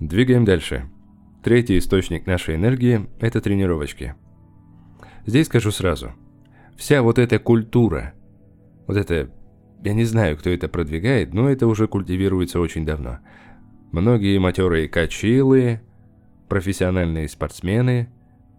Двигаем 0.00 0.44
дальше. 0.44 0.88
Третий 1.42 1.76
источник 1.76 2.26
нашей 2.26 2.54
энергии– 2.54 3.08
это 3.20 3.40
тренировочки. 3.40 4.14
Здесь 5.26 5.46
скажу 5.46 5.72
сразу. 5.72 6.12
Вся 6.76 7.02
вот 7.02 7.18
эта 7.18 7.40
культура, 7.40 8.14
вот 8.86 8.96
это, 8.96 9.28
я 9.82 9.94
не 9.94 10.04
знаю, 10.04 10.36
кто 10.36 10.50
это 10.50 10.68
продвигает, 10.68 11.34
но 11.34 11.50
это 11.50 11.66
уже 11.66 11.88
культивируется 11.88 12.60
очень 12.60 12.86
давно. 12.86 13.18
Многие 13.90 14.38
матерые 14.38 14.88
качилы, 14.88 15.80
профессиональные 16.48 17.28
спортсмены, 17.28 18.08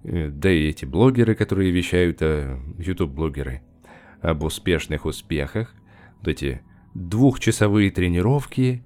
э, 0.03 0.29
да 0.29 0.51
и 0.51 0.67
эти 0.67 0.83
блогеры, 0.83 1.35
которые 1.35 1.71
вещают, 1.71 2.21
YouTube-блогеры, 2.21 3.61
об 4.21 4.43
успешных 4.43 5.05
успехах, 5.05 5.73
вот 6.19 6.27
эти 6.27 6.61
двухчасовые 6.95 7.91
тренировки, 7.91 8.83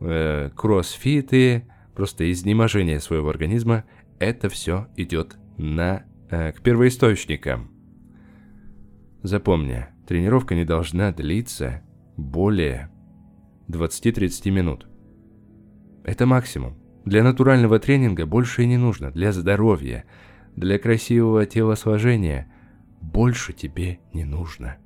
э, 0.00 0.50
кроссфиты, 0.54 1.64
просто 1.96 2.30
изнеможение 2.30 3.00
своего 3.00 3.30
организма, 3.30 3.84
это 4.18 4.48
все 4.48 4.88
идет 4.96 5.36
на, 5.56 6.04
э, 6.30 6.52
к 6.52 6.60
первоисточникам. 6.60 7.70
Запомни, 9.22 9.86
тренировка 10.06 10.54
не 10.54 10.64
должна 10.64 11.10
длиться 11.10 11.82
более 12.16 12.90
20-30 13.68 14.50
минут. 14.50 14.86
Это 16.04 16.26
максимум. 16.26 16.76
Для 17.04 17.24
натурального 17.24 17.78
тренинга 17.78 18.26
больше 18.26 18.62
и 18.62 18.66
не 18.66 18.76
нужно, 18.76 19.10
для 19.10 19.32
здоровья, 19.32 20.04
для 20.54 20.78
красивого 20.78 21.46
телосложения 21.46 22.52
больше 23.00 23.52
тебе 23.52 24.00
не 24.12 24.24
нужно. 24.24 24.76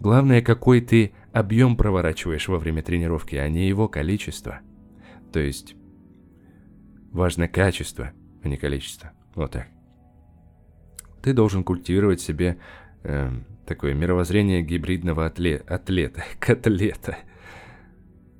Главное, 0.00 0.42
какой 0.42 0.80
ты 0.80 1.12
объем 1.32 1.76
проворачиваешь 1.76 2.48
во 2.48 2.58
время 2.58 2.82
тренировки, 2.82 3.36
а 3.36 3.48
не 3.48 3.68
его 3.68 3.88
количество. 3.88 4.60
То 5.32 5.40
есть, 5.40 5.74
важно 7.10 7.48
качество, 7.48 8.12
а 8.42 8.48
не 8.48 8.56
количество. 8.56 9.12
Вот 9.34 9.52
так. 9.52 9.68
Ты 11.22 11.32
должен 11.32 11.64
культивировать 11.64 12.20
себе 12.20 12.58
э, 13.02 13.30
такое 13.66 13.94
мировоззрение 13.94 14.62
гибридного 14.62 15.28
атле- 15.28 15.64
атлета, 15.66 16.24
котлета– 16.40 17.18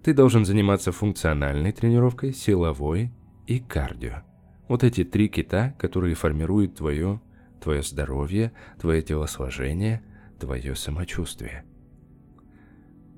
ты 0.03 0.15
должен 0.15 0.47
заниматься 0.47 0.93
функциональной 0.93 1.73
тренировкой, 1.73 2.33
силовой 2.33 3.13
и 3.47 3.59
кардио. 3.59 4.23
Вот 4.67 4.83
эти 4.83 5.05
три 5.05 5.29
кита, 5.29 5.75
которые 5.79 6.15
формируют 6.15 6.77
твое, 6.77 7.21
твое 7.61 7.83
здоровье, 7.83 8.53
твое 8.81 9.03
телосложение, 9.03 10.03
твое 10.39 10.75
самочувствие. 10.75 11.65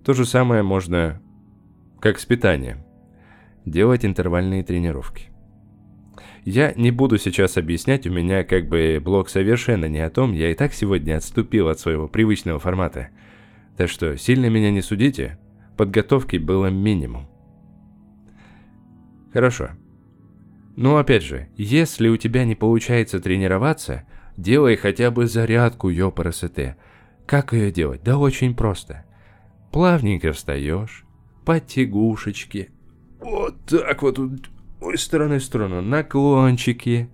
То 0.04 0.12
же 0.12 0.24
самое 0.24 0.64
можно, 0.64 1.22
как 2.00 2.18
с 2.18 2.26
питанием, 2.26 2.78
делать 3.64 4.04
интервальные 4.04 4.64
тренировки. 4.64 5.31
Я 6.44 6.72
не 6.74 6.90
буду 6.90 7.18
сейчас 7.18 7.56
объяснять, 7.56 8.06
у 8.06 8.10
меня 8.10 8.42
как 8.44 8.68
бы 8.68 9.00
блок 9.02 9.28
совершенно 9.28 9.86
не 9.86 10.00
о 10.00 10.10
том, 10.10 10.32
я 10.32 10.50
и 10.50 10.54
так 10.54 10.74
сегодня 10.74 11.16
отступил 11.16 11.68
от 11.68 11.78
своего 11.78 12.08
привычного 12.08 12.58
формата. 12.58 13.10
Так 13.76 13.88
что 13.88 14.16
сильно 14.16 14.46
меня 14.46 14.70
не 14.70 14.82
судите, 14.82 15.38
Подготовки 15.76 16.36
было 16.36 16.66
минимум. 16.66 17.26
Хорошо. 19.32 19.70
Но 20.76 20.98
опять 20.98 21.22
же, 21.22 21.48
если 21.56 22.08
у 22.08 22.16
тебя 22.16 22.44
не 22.44 22.54
получается 22.54 23.20
тренироваться, 23.20 24.04
делай 24.36 24.76
хотя 24.76 25.10
бы 25.10 25.26
зарядку 25.26 25.88
ёпарасете. 25.88 26.76
Как 27.26 27.52
ее 27.52 27.72
делать? 27.72 28.02
Да 28.02 28.18
очень 28.18 28.54
просто. 28.54 29.04
Плавненько 29.70 30.32
встаешь, 30.32 31.04
подтягушечки, 31.44 32.70
вот 33.20 33.56
так 33.66 34.02
вот, 34.02 34.18
ой, 34.82 34.98
стороны 34.98 35.38
в 35.38 35.44
сторону, 35.44 35.80
наклончики, 35.80 37.08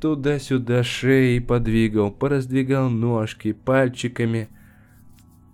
туда-сюда 0.00 0.82
шеи 0.82 1.38
подвигал, 1.38 2.10
пораздвигал 2.10 2.88
ножки 2.90 3.52
пальчиками, 3.52 4.48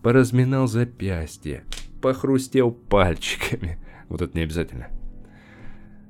поразминал 0.02 0.68
запястье, 0.68 1.64
похрустел 2.00 2.70
пальчиками. 2.70 3.79
Вот 4.09 4.22
это 4.22 4.37
не 4.38 4.44
обязательно. 4.44 4.88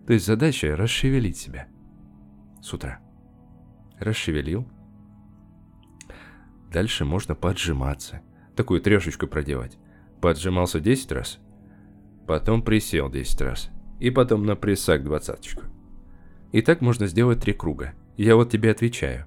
То 0.07 0.13
есть 0.13 0.27
задача 0.27 0.77
расшевелить 0.77 1.39
себя 1.39 1.67
с 2.63 2.73
утра. 2.73 3.01
Расшевелил. 3.99 4.69
Дальше 6.71 7.05
можно 7.05 7.35
поджиматься. 7.35 8.21
Такую 8.55 8.81
трешечку 8.81 9.27
проделать. 9.27 9.79
Поджимался 10.21 10.81
10 10.81 11.13
раз, 11.13 11.39
потом 12.27 12.63
присел 12.63 13.11
10 13.11 13.41
раз, 13.43 13.71
и 14.01 14.11
потом 14.11 14.47
на 14.47 14.57
прессак 14.57 15.05
двадцаточку. 15.05 15.63
И 16.53 16.63
так 16.63 16.81
можно 16.81 17.07
сделать 17.07 17.41
три 17.41 17.53
круга. 17.53 17.95
Я 18.17 18.37
вот 18.37 18.51
тебе 18.51 18.71
отвечаю. 18.71 19.27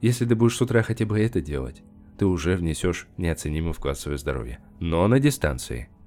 Если 0.00 0.24
ты 0.24 0.34
будешь 0.34 0.56
с 0.56 0.62
утра 0.62 0.82
хотя 0.82 1.04
бы 1.04 1.20
это 1.20 1.40
делать, 1.40 1.82
ты 2.18 2.26
уже 2.26 2.56
внесешь 2.56 3.06
неоценимый 3.16 3.72
вклад 3.72 3.96
в 3.96 4.00
свое 4.00 4.18
здоровье. 4.18 4.60
Но 4.78 5.06
на 5.08 5.20
дистанции– 5.20 5.88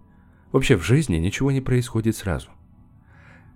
Вообще 0.53 0.77
в 0.77 0.83
жизни 0.83 1.17
ничего 1.17 1.51
не 1.51 1.61
происходит 1.61 2.15
сразу. 2.15 2.49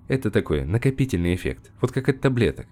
Это 0.08 0.32
такой 0.32 0.65
накопительный 0.65 1.36
эффект, 1.36 1.72
вот 1.80 1.91
как 1.91 2.10
от 2.10 2.22
таблеток. 2.22 2.65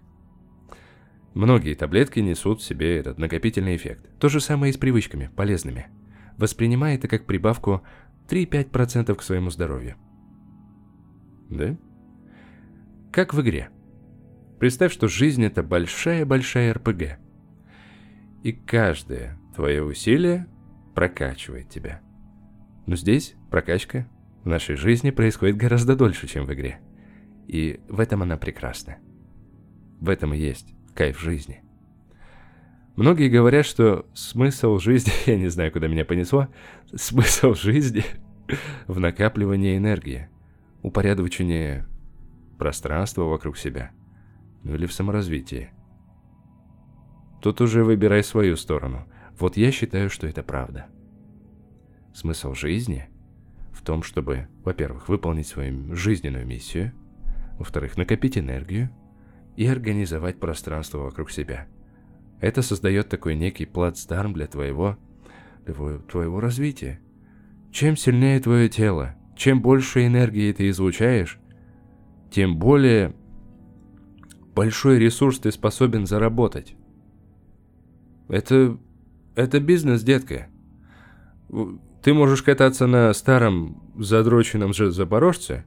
Многие 1.35 1.75
таблетки 1.75 2.19
несут 2.19 2.59
в 2.59 2.63
себе 2.63 2.97
этот 2.97 3.19
накопительный 3.19 3.75
эффект. 3.75 4.09
То 4.19 4.27
же 4.27 4.39
самое 4.39 4.71
и 4.71 4.73
с 4.73 4.77
привычками, 4.77 5.29
полезными. 5.35 5.87
Воспринимай 6.37 6.95
это 6.95 7.07
как 7.07 7.27
прибавку 7.27 7.83
3-5% 8.27 9.13
к 9.13 9.21
своему 9.21 9.51
здоровью. 9.51 9.95
Да? 11.49 11.77
Как 13.11 13.33
в 13.33 13.41
игре. 13.41 13.69
Представь, 14.59 14.93
что 14.93 15.07
жизнь 15.07 15.43
это 15.43 15.63
большая-большая 15.63 16.73
РПГ. 16.73 17.19
И 18.43 18.51
каждое 18.51 19.37
твое 19.55 19.83
усилие 19.83 20.47
прокачивает 20.93 21.69
тебя. 21.69 22.01
Но 22.85 22.95
здесь 22.95 23.35
прокачка 23.49 24.07
в 24.43 24.47
нашей 24.47 24.75
жизни 24.75 25.09
происходит 25.11 25.57
гораздо 25.57 25.95
дольше, 25.95 26.27
чем 26.27 26.45
в 26.45 26.53
игре. 26.53 26.79
И 27.47 27.79
в 27.89 27.99
этом 27.99 28.21
она 28.21 28.37
прекрасна. 28.37 28.97
В 29.99 30.09
этом 30.09 30.33
и 30.33 30.37
есть 30.37 30.73
кайф 30.93 31.19
жизни. 31.19 31.63
Многие 32.95 33.27
говорят, 33.27 33.65
что 33.65 34.05
смысл 34.13 34.77
жизни, 34.77 35.11
я 35.25 35.37
не 35.37 35.49
знаю, 35.49 35.71
куда 35.71 35.87
меня 35.87 36.05
понесло, 36.05 36.47
смысл 36.95 37.53
жизни 37.53 38.03
в 38.87 38.99
накапливании 38.99 39.77
энергии, 39.77 40.29
упорядочении 40.85 41.83
пространство 42.59 43.23
вокруг 43.23 43.57
себя, 43.57 43.91
ну 44.63 44.75
или 44.75 44.85
в 44.85 44.93
саморазвитии. 44.93 45.71
Тут 47.41 47.59
уже 47.61 47.83
выбирай 47.83 48.23
свою 48.23 48.55
сторону. 48.55 49.05
Вот 49.39 49.57
я 49.57 49.71
считаю, 49.71 50.09
что 50.09 50.27
это 50.27 50.43
правда. 50.43 50.87
Смысл 52.13 52.53
жизни 52.53 53.09
в 53.73 53.81
том, 53.81 54.03
чтобы, 54.03 54.47
во-первых, 54.63 55.09
выполнить 55.09 55.47
свою 55.47 55.93
жизненную 55.95 56.45
миссию, 56.45 56.93
во-вторых, 57.57 57.97
накопить 57.97 58.37
энергию 58.37 58.89
и 59.55 59.67
организовать 59.67 60.39
пространство 60.39 60.99
вокруг 60.99 61.31
себя. 61.31 61.67
Это 62.39 62.61
создает 62.61 63.09
такой 63.09 63.35
некий 63.35 63.65
плацдарм 63.65 64.33
для 64.33 64.47
твоего, 64.47 64.97
для 65.65 65.73
твоего 65.73 66.39
развития. 66.39 66.99
Чем 67.71 67.97
сильнее 67.97 68.39
твое 68.39 68.69
тело, 68.69 69.15
чем 69.35 69.61
больше 69.61 70.05
энергии 70.05 70.51
ты 70.51 70.69
излучаешь, 70.69 71.39
тем 72.31 72.57
более 72.57 73.15
большой 74.55 74.99
ресурс 74.99 75.39
ты 75.39 75.51
способен 75.51 76.05
заработать. 76.05 76.75
Это, 78.27 78.77
это 79.35 79.59
бизнес, 79.59 80.01
детка. 80.03 80.47
Ты 82.01 82.13
можешь 82.13 82.41
кататься 82.41 82.87
на 82.87 83.13
старом 83.13 83.83
задроченном 83.97 84.73
же 84.73 84.91
Запорожце, 84.91 85.65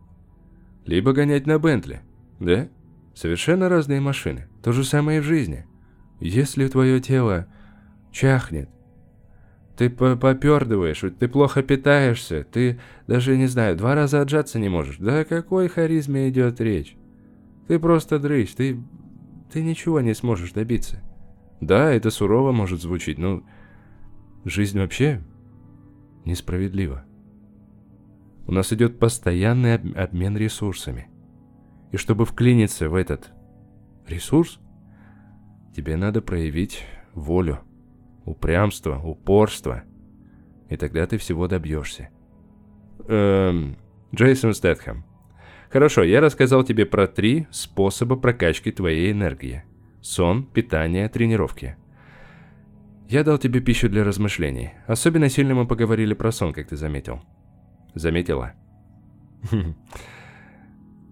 либо 0.87 1.13
гонять 1.13 1.47
на 1.47 1.59
Бентли, 1.59 2.01
да? 2.41 2.69
Совершенно 3.15 3.69
разные 3.69 4.01
машины. 4.01 4.49
То 4.63 4.73
же 4.73 4.85
самое 4.85 5.19
и 5.19 5.21
в 5.21 5.25
жизни. 5.25 5.67
Если 6.21 6.67
твое 6.69 7.01
тело 7.01 7.47
чахнет, 8.13 8.71
ты 9.79 9.91
попердываешь, 9.91 11.05
ты 11.21 11.29
плохо 11.29 11.63
питаешься, 11.63 12.45
ты 12.51 12.81
даже, 13.07 13.37
не 13.37 13.47
знаю, 13.47 13.77
два 13.77 13.95
раза 13.95 14.21
отжаться 14.21 14.59
не 14.59 14.69
можешь. 14.69 14.97
Да 14.99 15.21
о 15.21 15.25
какой 15.25 15.69
харизме 15.69 16.29
идет 16.29 16.61
речь? 16.61 16.97
Ты 17.69 17.79
просто 17.79 18.19
дрыщ, 18.19 18.55
ты, 18.55 18.83
ты 19.53 19.63
ничего 19.63 20.01
не 20.01 20.15
сможешь 20.15 20.51
добиться. 20.51 21.01
Да, 21.61 21.93
это 21.93 22.11
сурово 22.11 22.51
может 22.51 22.83
звучить, 22.83 23.19
но 23.19 23.45
жизнь 24.45 24.81
вообще 24.81 25.23
несправедлива. 26.25 27.05
У 28.49 28.53
нас 28.53 28.73
идет 28.73 28.99
постоянный 28.99 29.77
обмен 29.77 30.37
ресурсами. 30.37 31.09
И 31.93 31.99
чтобы 31.99 32.25
вклиниться 32.25 32.89
в 32.89 32.97
этот 32.97 33.31
ресурс, 34.09 34.59
тебе 35.73 35.97
надо 35.97 36.21
проявить 36.21 36.85
волю, 37.15 37.61
упрямство, 38.29 39.01
упорство. 39.03 39.83
И 40.69 40.77
тогда 40.77 41.07
ты 41.07 41.19
всего 41.19 41.49
добьешься. 41.49 42.11
Эм, 43.07 43.77
Джейсон 44.15 44.55
Стэтхэм. 44.55 45.05
Хорошо, 45.71 46.03
я 46.03 46.21
рассказал 46.21 46.65
тебе 46.65 46.87
про 46.87 47.07
три 47.07 47.47
способа 47.51 48.17
прокачки 48.17 48.71
твоей 48.71 49.13
энергии. 49.13 49.65
Сон, 50.01 50.45
питание, 50.45 51.09
тренировки. 51.09 51.77
Я 53.09 53.25
дал 53.25 53.39
тебе 53.39 53.61
пищу 53.61 53.89
для 53.89 54.05
размышлений. 54.05 54.73
Особенно 54.87 55.29
сильно 55.29 55.55
мы 55.55 55.67
поговорили 55.67 56.15
про 56.15 56.31
сон, 56.31 56.53
как 56.53 56.69
ты 56.69 56.77
заметил. 56.77 57.23
Заметила? 57.95 58.53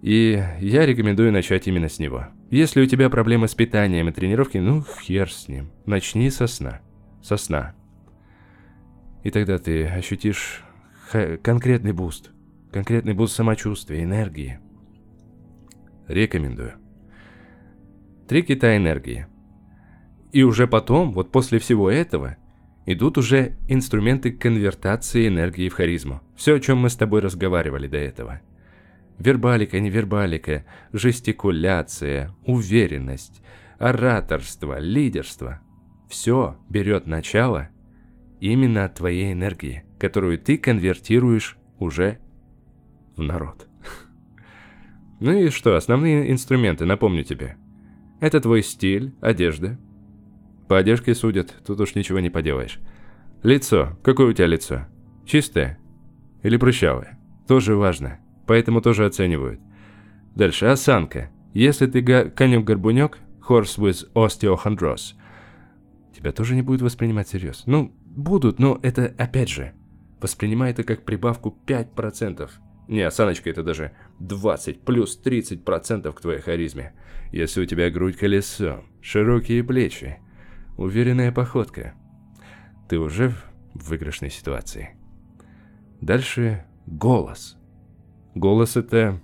И 0.03 0.43
я 0.61 0.87
рекомендую 0.87 1.33
начать 1.33 1.67
именно 1.67 1.89
с 1.89 1.99
него. 1.99 2.27
Если 2.51 2.81
у 2.81 2.87
тебя 2.87 3.11
проблемы 3.11 3.49
с 3.49 3.55
питанием 3.55 4.09
и 4.09 4.13
тренировкой, 4.13 4.61
ну 4.61 4.85
хер 5.03 5.33
с 5.33 5.49
ним. 5.49 5.73
Начни 5.85 6.31
со 6.31 6.47
сна. 6.47 6.81
Со 7.27 7.37
сна. 7.37 7.75
И 9.25 9.33
тогда 9.33 9.59
ты 9.59 9.85
ощутишь 9.85 10.63
конкретный 11.43 11.91
boost. 11.91 12.31
Конкретный 12.71 13.15
boost 13.15 13.35
самочувствия, 13.35 14.05
энергии. 14.05 14.61
Рекомендую. 16.07 16.75
Три 18.29 18.45
кита 18.45 18.77
энергии. 18.77 19.27
И 20.31 20.45
уже 20.45 20.69
потом, 20.69 21.11
вот 21.11 21.33
после 21.33 21.59
всего 21.59 21.91
этого, 21.91 22.37
идут 22.85 23.19
уже 23.19 23.57
инструменты 23.67 24.31
конвертации 24.31 25.27
энергии 25.27 25.69
в 25.69 25.75
харизму. 25.75 26.21
Все, 26.37 26.55
о 26.55 26.61
чем 26.61 26.79
мы 26.79 26.91
с 26.91 26.95
тобой 26.95 27.23
разговаривали 27.23 27.89
до 27.89 27.97
этого. 27.97 28.41
Вербалика, 29.19 29.81
невербалика, 29.81 30.65
жестикуляция, 30.93 32.31
уверенность, 32.45 33.43
ораторство, 33.81 34.79
лидерство. 34.79 35.61
Все 36.09 36.57
берет 36.69 37.07
начало 37.07 37.69
именно 38.41 38.85
от 38.85 38.95
твоей 38.95 39.33
энергии, 39.33 39.85
которую 39.99 40.39
ты 40.39 40.59
конвертируешь 40.59 41.59
уже 41.79 42.19
в 43.17 43.23
народ. 43.23 43.69
Ну 45.19 45.33
и 45.33 45.49
что, 45.49 45.77
основные 45.77 46.31
инструменты, 46.31 46.85
напомню 46.85 47.25
тебе. 47.25 47.57
Это 48.21 48.39
твой 48.39 48.63
стиль, 48.63 49.15
одежда. 49.23 49.79
По 50.69 50.77
одежке 50.77 51.15
судят, 51.15 51.55
тут 51.67 51.81
уж 51.81 51.95
ничего 51.95 52.21
не 52.21 52.29
поделаешь. 52.29 52.79
Лицо. 53.43 53.97
Какое 54.03 54.29
у 54.29 54.33
тебя 54.33 54.47
лицо? 54.47 54.87
Чистое? 55.25 55.79
Или 56.43 56.57
прыщавое? 56.57 57.19
Тоже 57.47 57.77
важно. 57.77 58.19
Поэтому 58.47 58.81
тоже 58.81 59.07
оценивают. 59.07 59.61
Дальше. 60.35 60.67
Осанка. 60.67 61.31
Если 61.55 61.87
ты 61.87 62.03
конюк-горбунек, 62.03 63.19
horse 63.49 63.79
with 63.79 64.13
osteochondrosis, 64.15 65.15
тебя 66.17 66.33
тоже 66.33 66.55
не 66.55 66.63
будут 66.63 66.83
воспринимать 66.83 67.29
всерьез. 67.29 67.65
Ну, 67.67 67.93
будут, 68.05 68.59
но 68.59 68.79
это, 68.83 69.15
опять 69.19 69.49
же, 69.49 69.73
воспринимай 70.21 70.71
это 70.71 70.83
как 70.83 71.05
прибавку 71.05 71.57
5%. 71.67 72.51
Не, 72.89 73.03
осаночка 73.03 73.51
это 73.51 73.63
даже 73.63 73.93
20 74.21 74.81
плюс 74.81 75.21
30% 75.23 76.13
к 76.13 76.21
твоей 76.21 76.41
харизме. 76.41 76.95
Если 77.33 77.61
у 77.61 77.67
тебя 77.67 77.91
грудь 77.91 78.17
колесо, 78.17 78.85
широкие 79.01 79.63
плечи, 79.63 80.19
уверенная 80.77 81.33
походка, 81.33 81.95
ты 82.89 82.99
уже 82.99 83.31
в 83.75 83.89
выигрышной 83.89 84.31
ситуации. 84.31 84.97
Дальше 86.01 86.65
голос. 86.87 87.57
Голос 88.35 88.77
это 88.77 89.21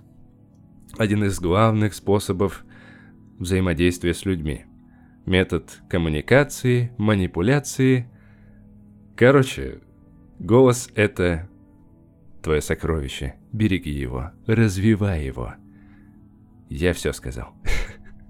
один 0.97 1.23
из 1.23 1.39
главных 1.39 1.93
способов 1.93 2.65
взаимодействия 3.39 4.13
с 4.13 4.25
людьми. 4.25 4.65
Метод 5.25 5.81
коммуникации, 5.89 6.91
манипуляции. 6.97 8.09
Короче, 9.15 9.79
голос 10.39 10.89
это 10.95 11.49
твое 12.41 12.61
сокровище. 12.61 13.35
Береги 13.53 13.91
его, 13.91 14.31
развивай 14.47 15.25
его. 15.25 15.53
Я 16.69 16.93
все 16.93 17.13
сказал. 17.13 17.53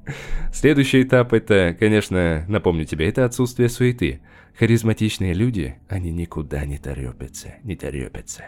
Следующий 0.53 1.01
этап 1.01 1.33
это, 1.33 1.75
конечно, 1.79 2.45
напомню 2.47 2.85
тебе, 2.85 3.09
это 3.09 3.25
отсутствие 3.25 3.69
суеты. 3.69 4.21
Харизматичные 4.59 5.33
люди, 5.33 5.79
они 5.89 6.11
никуда 6.11 6.63
не 6.65 6.77
торопятся, 6.77 7.55
не 7.63 7.75
торопятся. 7.75 8.43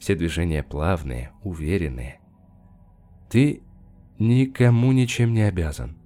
Все 0.00 0.16
движения 0.16 0.64
плавные, 0.64 1.30
уверенные. 1.44 2.18
Ты 3.30 3.62
никому 4.18 4.90
ничем 4.90 5.32
не 5.32 5.42
обязан. 5.42 5.99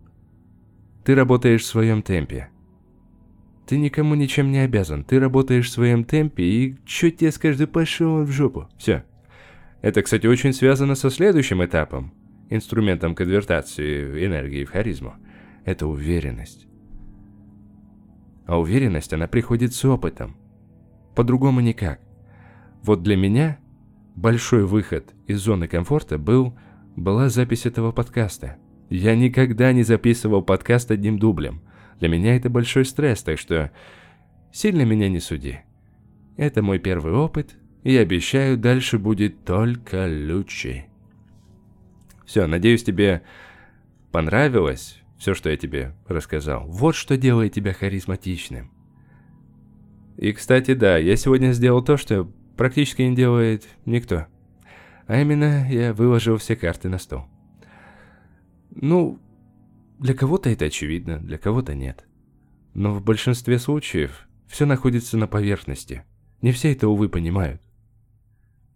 Ты 1.04 1.14
работаешь 1.14 1.62
в 1.62 1.66
своем 1.66 2.02
темпе. 2.02 2.48
Ты 3.66 3.78
никому 3.78 4.14
ничем 4.14 4.50
не 4.50 4.58
обязан. 4.58 5.04
Ты 5.04 5.20
работаешь 5.20 5.68
в 5.68 5.72
своем 5.72 6.04
темпе, 6.04 6.44
и 6.44 6.76
что 6.84 7.10
тебе 7.10 7.30
скажешь, 7.30 7.68
пошел 7.68 8.24
в 8.24 8.30
жопу. 8.30 8.68
Все. 8.76 9.04
Это, 9.82 10.02
кстати, 10.02 10.26
очень 10.26 10.52
связано 10.52 10.94
со 10.94 11.10
следующим 11.10 11.64
этапом 11.64 12.12
инструментом 12.50 13.14
конвертации 13.14 14.26
энергии 14.26 14.64
в 14.64 14.70
харизму. 14.70 15.14
Это 15.64 15.86
уверенность. 15.86 16.66
А 18.46 18.58
уверенность, 18.58 19.12
она 19.12 19.26
приходит 19.26 19.74
с 19.74 19.84
опытом. 19.84 20.36
По-другому 21.14 21.60
никак. 21.60 22.00
Вот 22.82 23.02
для 23.02 23.16
меня 23.16 23.58
большой 24.14 24.64
выход 24.64 25.14
из 25.26 25.40
зоны 25.40 25.68
комфорта 25.68 26.18
был, 26.18 26.56
была 26.96 27.28
запись 27.28 27.66
этого 27.66 27.92
подкаста. 27.92 28.58
Я 28.96 29.16
никогда 29.16 29.72
не 29.72 29.82
записывал 29.82 30.40
подкаст 30.40 30.92
одним 30.92 31.18
дублем. 31.18 31.62
Для 31.98 32.08
меня 32.08 32.36
это 32.36 32.48
большой 32.48 32.84
стресс, 32.84 33.24
так 33.24 33.40
что 33.40 33.72
сильно 34.52 34.82
меня 34.82 35.08
не 35.08 35.18
суди. 35.18 35.58
Это 36.36 36.62
мой 36.62 36.78
первый 36.78 37.12
опыт, 37.12 37.56
и 37.82 37.96
обещаю, 37.96 38.56
дальше 38.56 39.00
будет 39.00 39.44
только 39.44 40.06
лучше. 40.08 40.84
Все, 42.24 42.46
надеюсь, 42.46 42.84
тебе 42.84 43.22
понравилось 44.12 45.02
все, 45.18 45.34
что 45.34 45.50
я 45.50 45.56
тебе 45.56 45.92
рассказал. 46.06 46.64
Вот 46.68 46.94
что 46.94 47.16
делает 47.16 47.52
тебя 47.52 47.72
харизматичным. 47.72 48.70
И, 50.18 50.32
кстати, 50.32 50.74
да, 50.74 50.98
я 50.98 51.16
сегодня 51.16 51.50
сделал 51.50 51.82
то, 51.82 51.96
что 51.96 52.30
практически 52.56 53.02
не 53.02 53.16
делает 53.16 53.64
никто. 53.86 54.26
А 55.08 55.20
именно, 55.20 55.68
я 55.68 55.92
выложил 55.92 56.36
все 56.36 56.54
карты 56.54 56.88
на 56.88 56.98
стол. 56.98 57.26
Ну, 58.74 59.20
для 59.98 60.14
кого-то 60.14 60.50
это 60.50 60.66
очевидно, 60.66 61.18
для 61.18 61.38
кого-то 61.38 61.74
нет. 61.74 62.04
Но 62.74 62.92
в 62.92 63.02
большинстве 63.02 63.58
случаев 63.58 64.26
все 64.48 64.66
находится 64.66 65.16
на 65.16 65.26
поверхности. 65.26 66.04
Не 66.42 66.52
все 66.52 66.72
это, 66.72 66.88
увы, 66.88 67.08
понимают. 67.08 67.62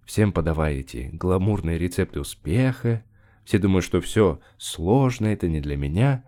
Всем 0.04 0.32
подавая 0.32 0.76
эти 0.76 1.10
гламурные 1.12 1.78
рецепты 1.78 2.20
успеха, 2.20 3.04
Все 3.44 3.58
думают, 3.58 3.84
что 3.84 4.00
все 4.00 4.40
сложно, 4.58 5.26
это 5.26 5.48
не 5.48 5.60
для 5.60 5.76
меня. 5.76 6.24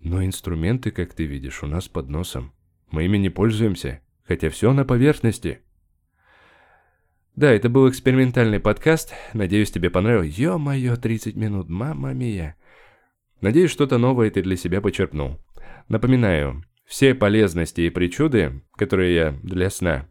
Но 0.00 0.24
инструменты, 0.24 0.90
как 0.90 1.12
ты 1.12 1.24
видишь, 1.24 1.62
у 1.62 1.66
нас 1.66 1.86
под 1.88 2.08
носом. 2.08 2.52
Мы 2.90 3.04
ими 3.04 3.18
не 3.18 3.28
пользуемся, 3.28 4.00
хотя 4.24 4.48
все 4.48 4.72
на 4.72 4.84
поверхности. 4.84 5.60
Да, 7.38 7.52
это 7.52 7.68
был 7.68 7.88
экспериментальный 7.88 8.58
подкаст. 8.58 9.14
Надеюсь, 9.32 9.70
тебе 9.70 9.90
понравилось. 9.90 10.36
Ё-моё, 10.36 10.96
30 10.96 11.36
минут, 11.36 11.68
мама 11.68 12.12
мия. 12.12 12.56
Надеюсь, 13.40 13.70
что-то 13.70 13.96
новое 13.96 14.28
ты 14.32 14.42
для 14.42 14.56
себя 14.56 14.80
почерпнул. 14.80 15.38
Напоминаю, 15.86 16.64
все 16.84 17.14
полезности 17.14 17.82
и 17.82 17.90
причуды, 17.90 18.62
которые 18.76 19.14
я 19.14 19.34
для 19.44 19.70
сна, 19.70 20.08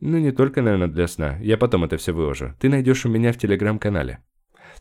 ну 0.00 0.18
не 0.18 0.30
только, 0.30 0.60
наверное, 0.60 0.88
для 0.88 1.08
сна, 1.08 1.38
я 1.40 1.56
потом 1.56 1.84
это 1.84 1.96
все 1.96 2.12
выложу, 2.12 2.54
ты 2.60 2.68
найдешь 2.68 3.06
у 3.06 3.08
меня 3.08 3.32
в 3.32 3.38
телеграм-канале. 3.38 4.18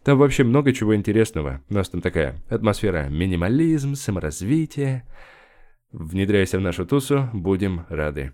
Там 0.03 0.17
вообще 0.17 0.43
много 0.43 0.73
чего 0.73 0.93
интересного. 0.93 1.63
У 1.69 1.73
нас 1.73 1.87
там 1.87 2.01
такая 2.01 2.35
атмосфера 2.49 3.07
минимализм, 3.07 3.95
саморазвитие. 3.95 5.07
Внедряйся 5.93 6.57
в 6.57 6.61
нашу 6.61 6.85
тусу, 6.85 7.29
будем 7.31 7.85
рады. 7.87 8.33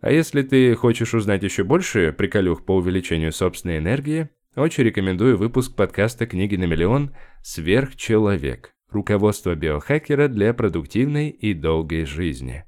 А 0.00 0.10
если 0.10 0.42
ты 0.42 0.74
хочешь 0.74 1.14
узнать 1.14 1.42
еще 1.42 1.62
больше 1.62 2.12
приколюх 2.12 2.64
по 2.64 2.76
увеличению 2.76 3.32
собственной 3.32 3.78
энергии, 3.78 4.30
очень 4.56 4.84
рекомендую 4.84 5.36
выпуск 5.36 5.76
подкаста 5.76 6.26
«Книги 6.26 6.56
на 6.56 6.64
миллион. 6.64 7.14
Сверхчеловек. 7.42 8.74
Руководство 8.90 9.54
биохакера 9.54 10.28
для 10.28 10.54
продуктивной 10.54 11.28
и 11.28 11.54
долгой 11.54 12.06
жизни». 12.06 12.64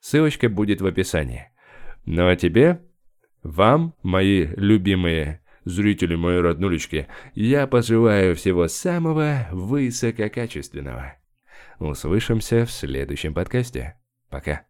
Ссылочка 0.00 0.48
будет 0.48 0.82
в 0.82 0.86
описании. 0.86 1.48
Ну 2.04 2.28
а 2.28 2.36
тебе, 2.36 2.82
вам, 3.42 3.94
мои 4.02 4.48
любимые 4.56 5.40
зрители, 5.64 6.14
мои 6.14 6.38
роднулечки, 6.38 7.06
я 7.34 7.66
пожелаю 7.66 8.34
всего 8.34 8.68
самого 8.68 9.48
высококачественного. 9.50 11.14
Услышимся 11.78 12.66
в 12.66 12.70
следующем 12.70 13.32
подкасте. 13.32 13.96
Пока. 14.28 14.66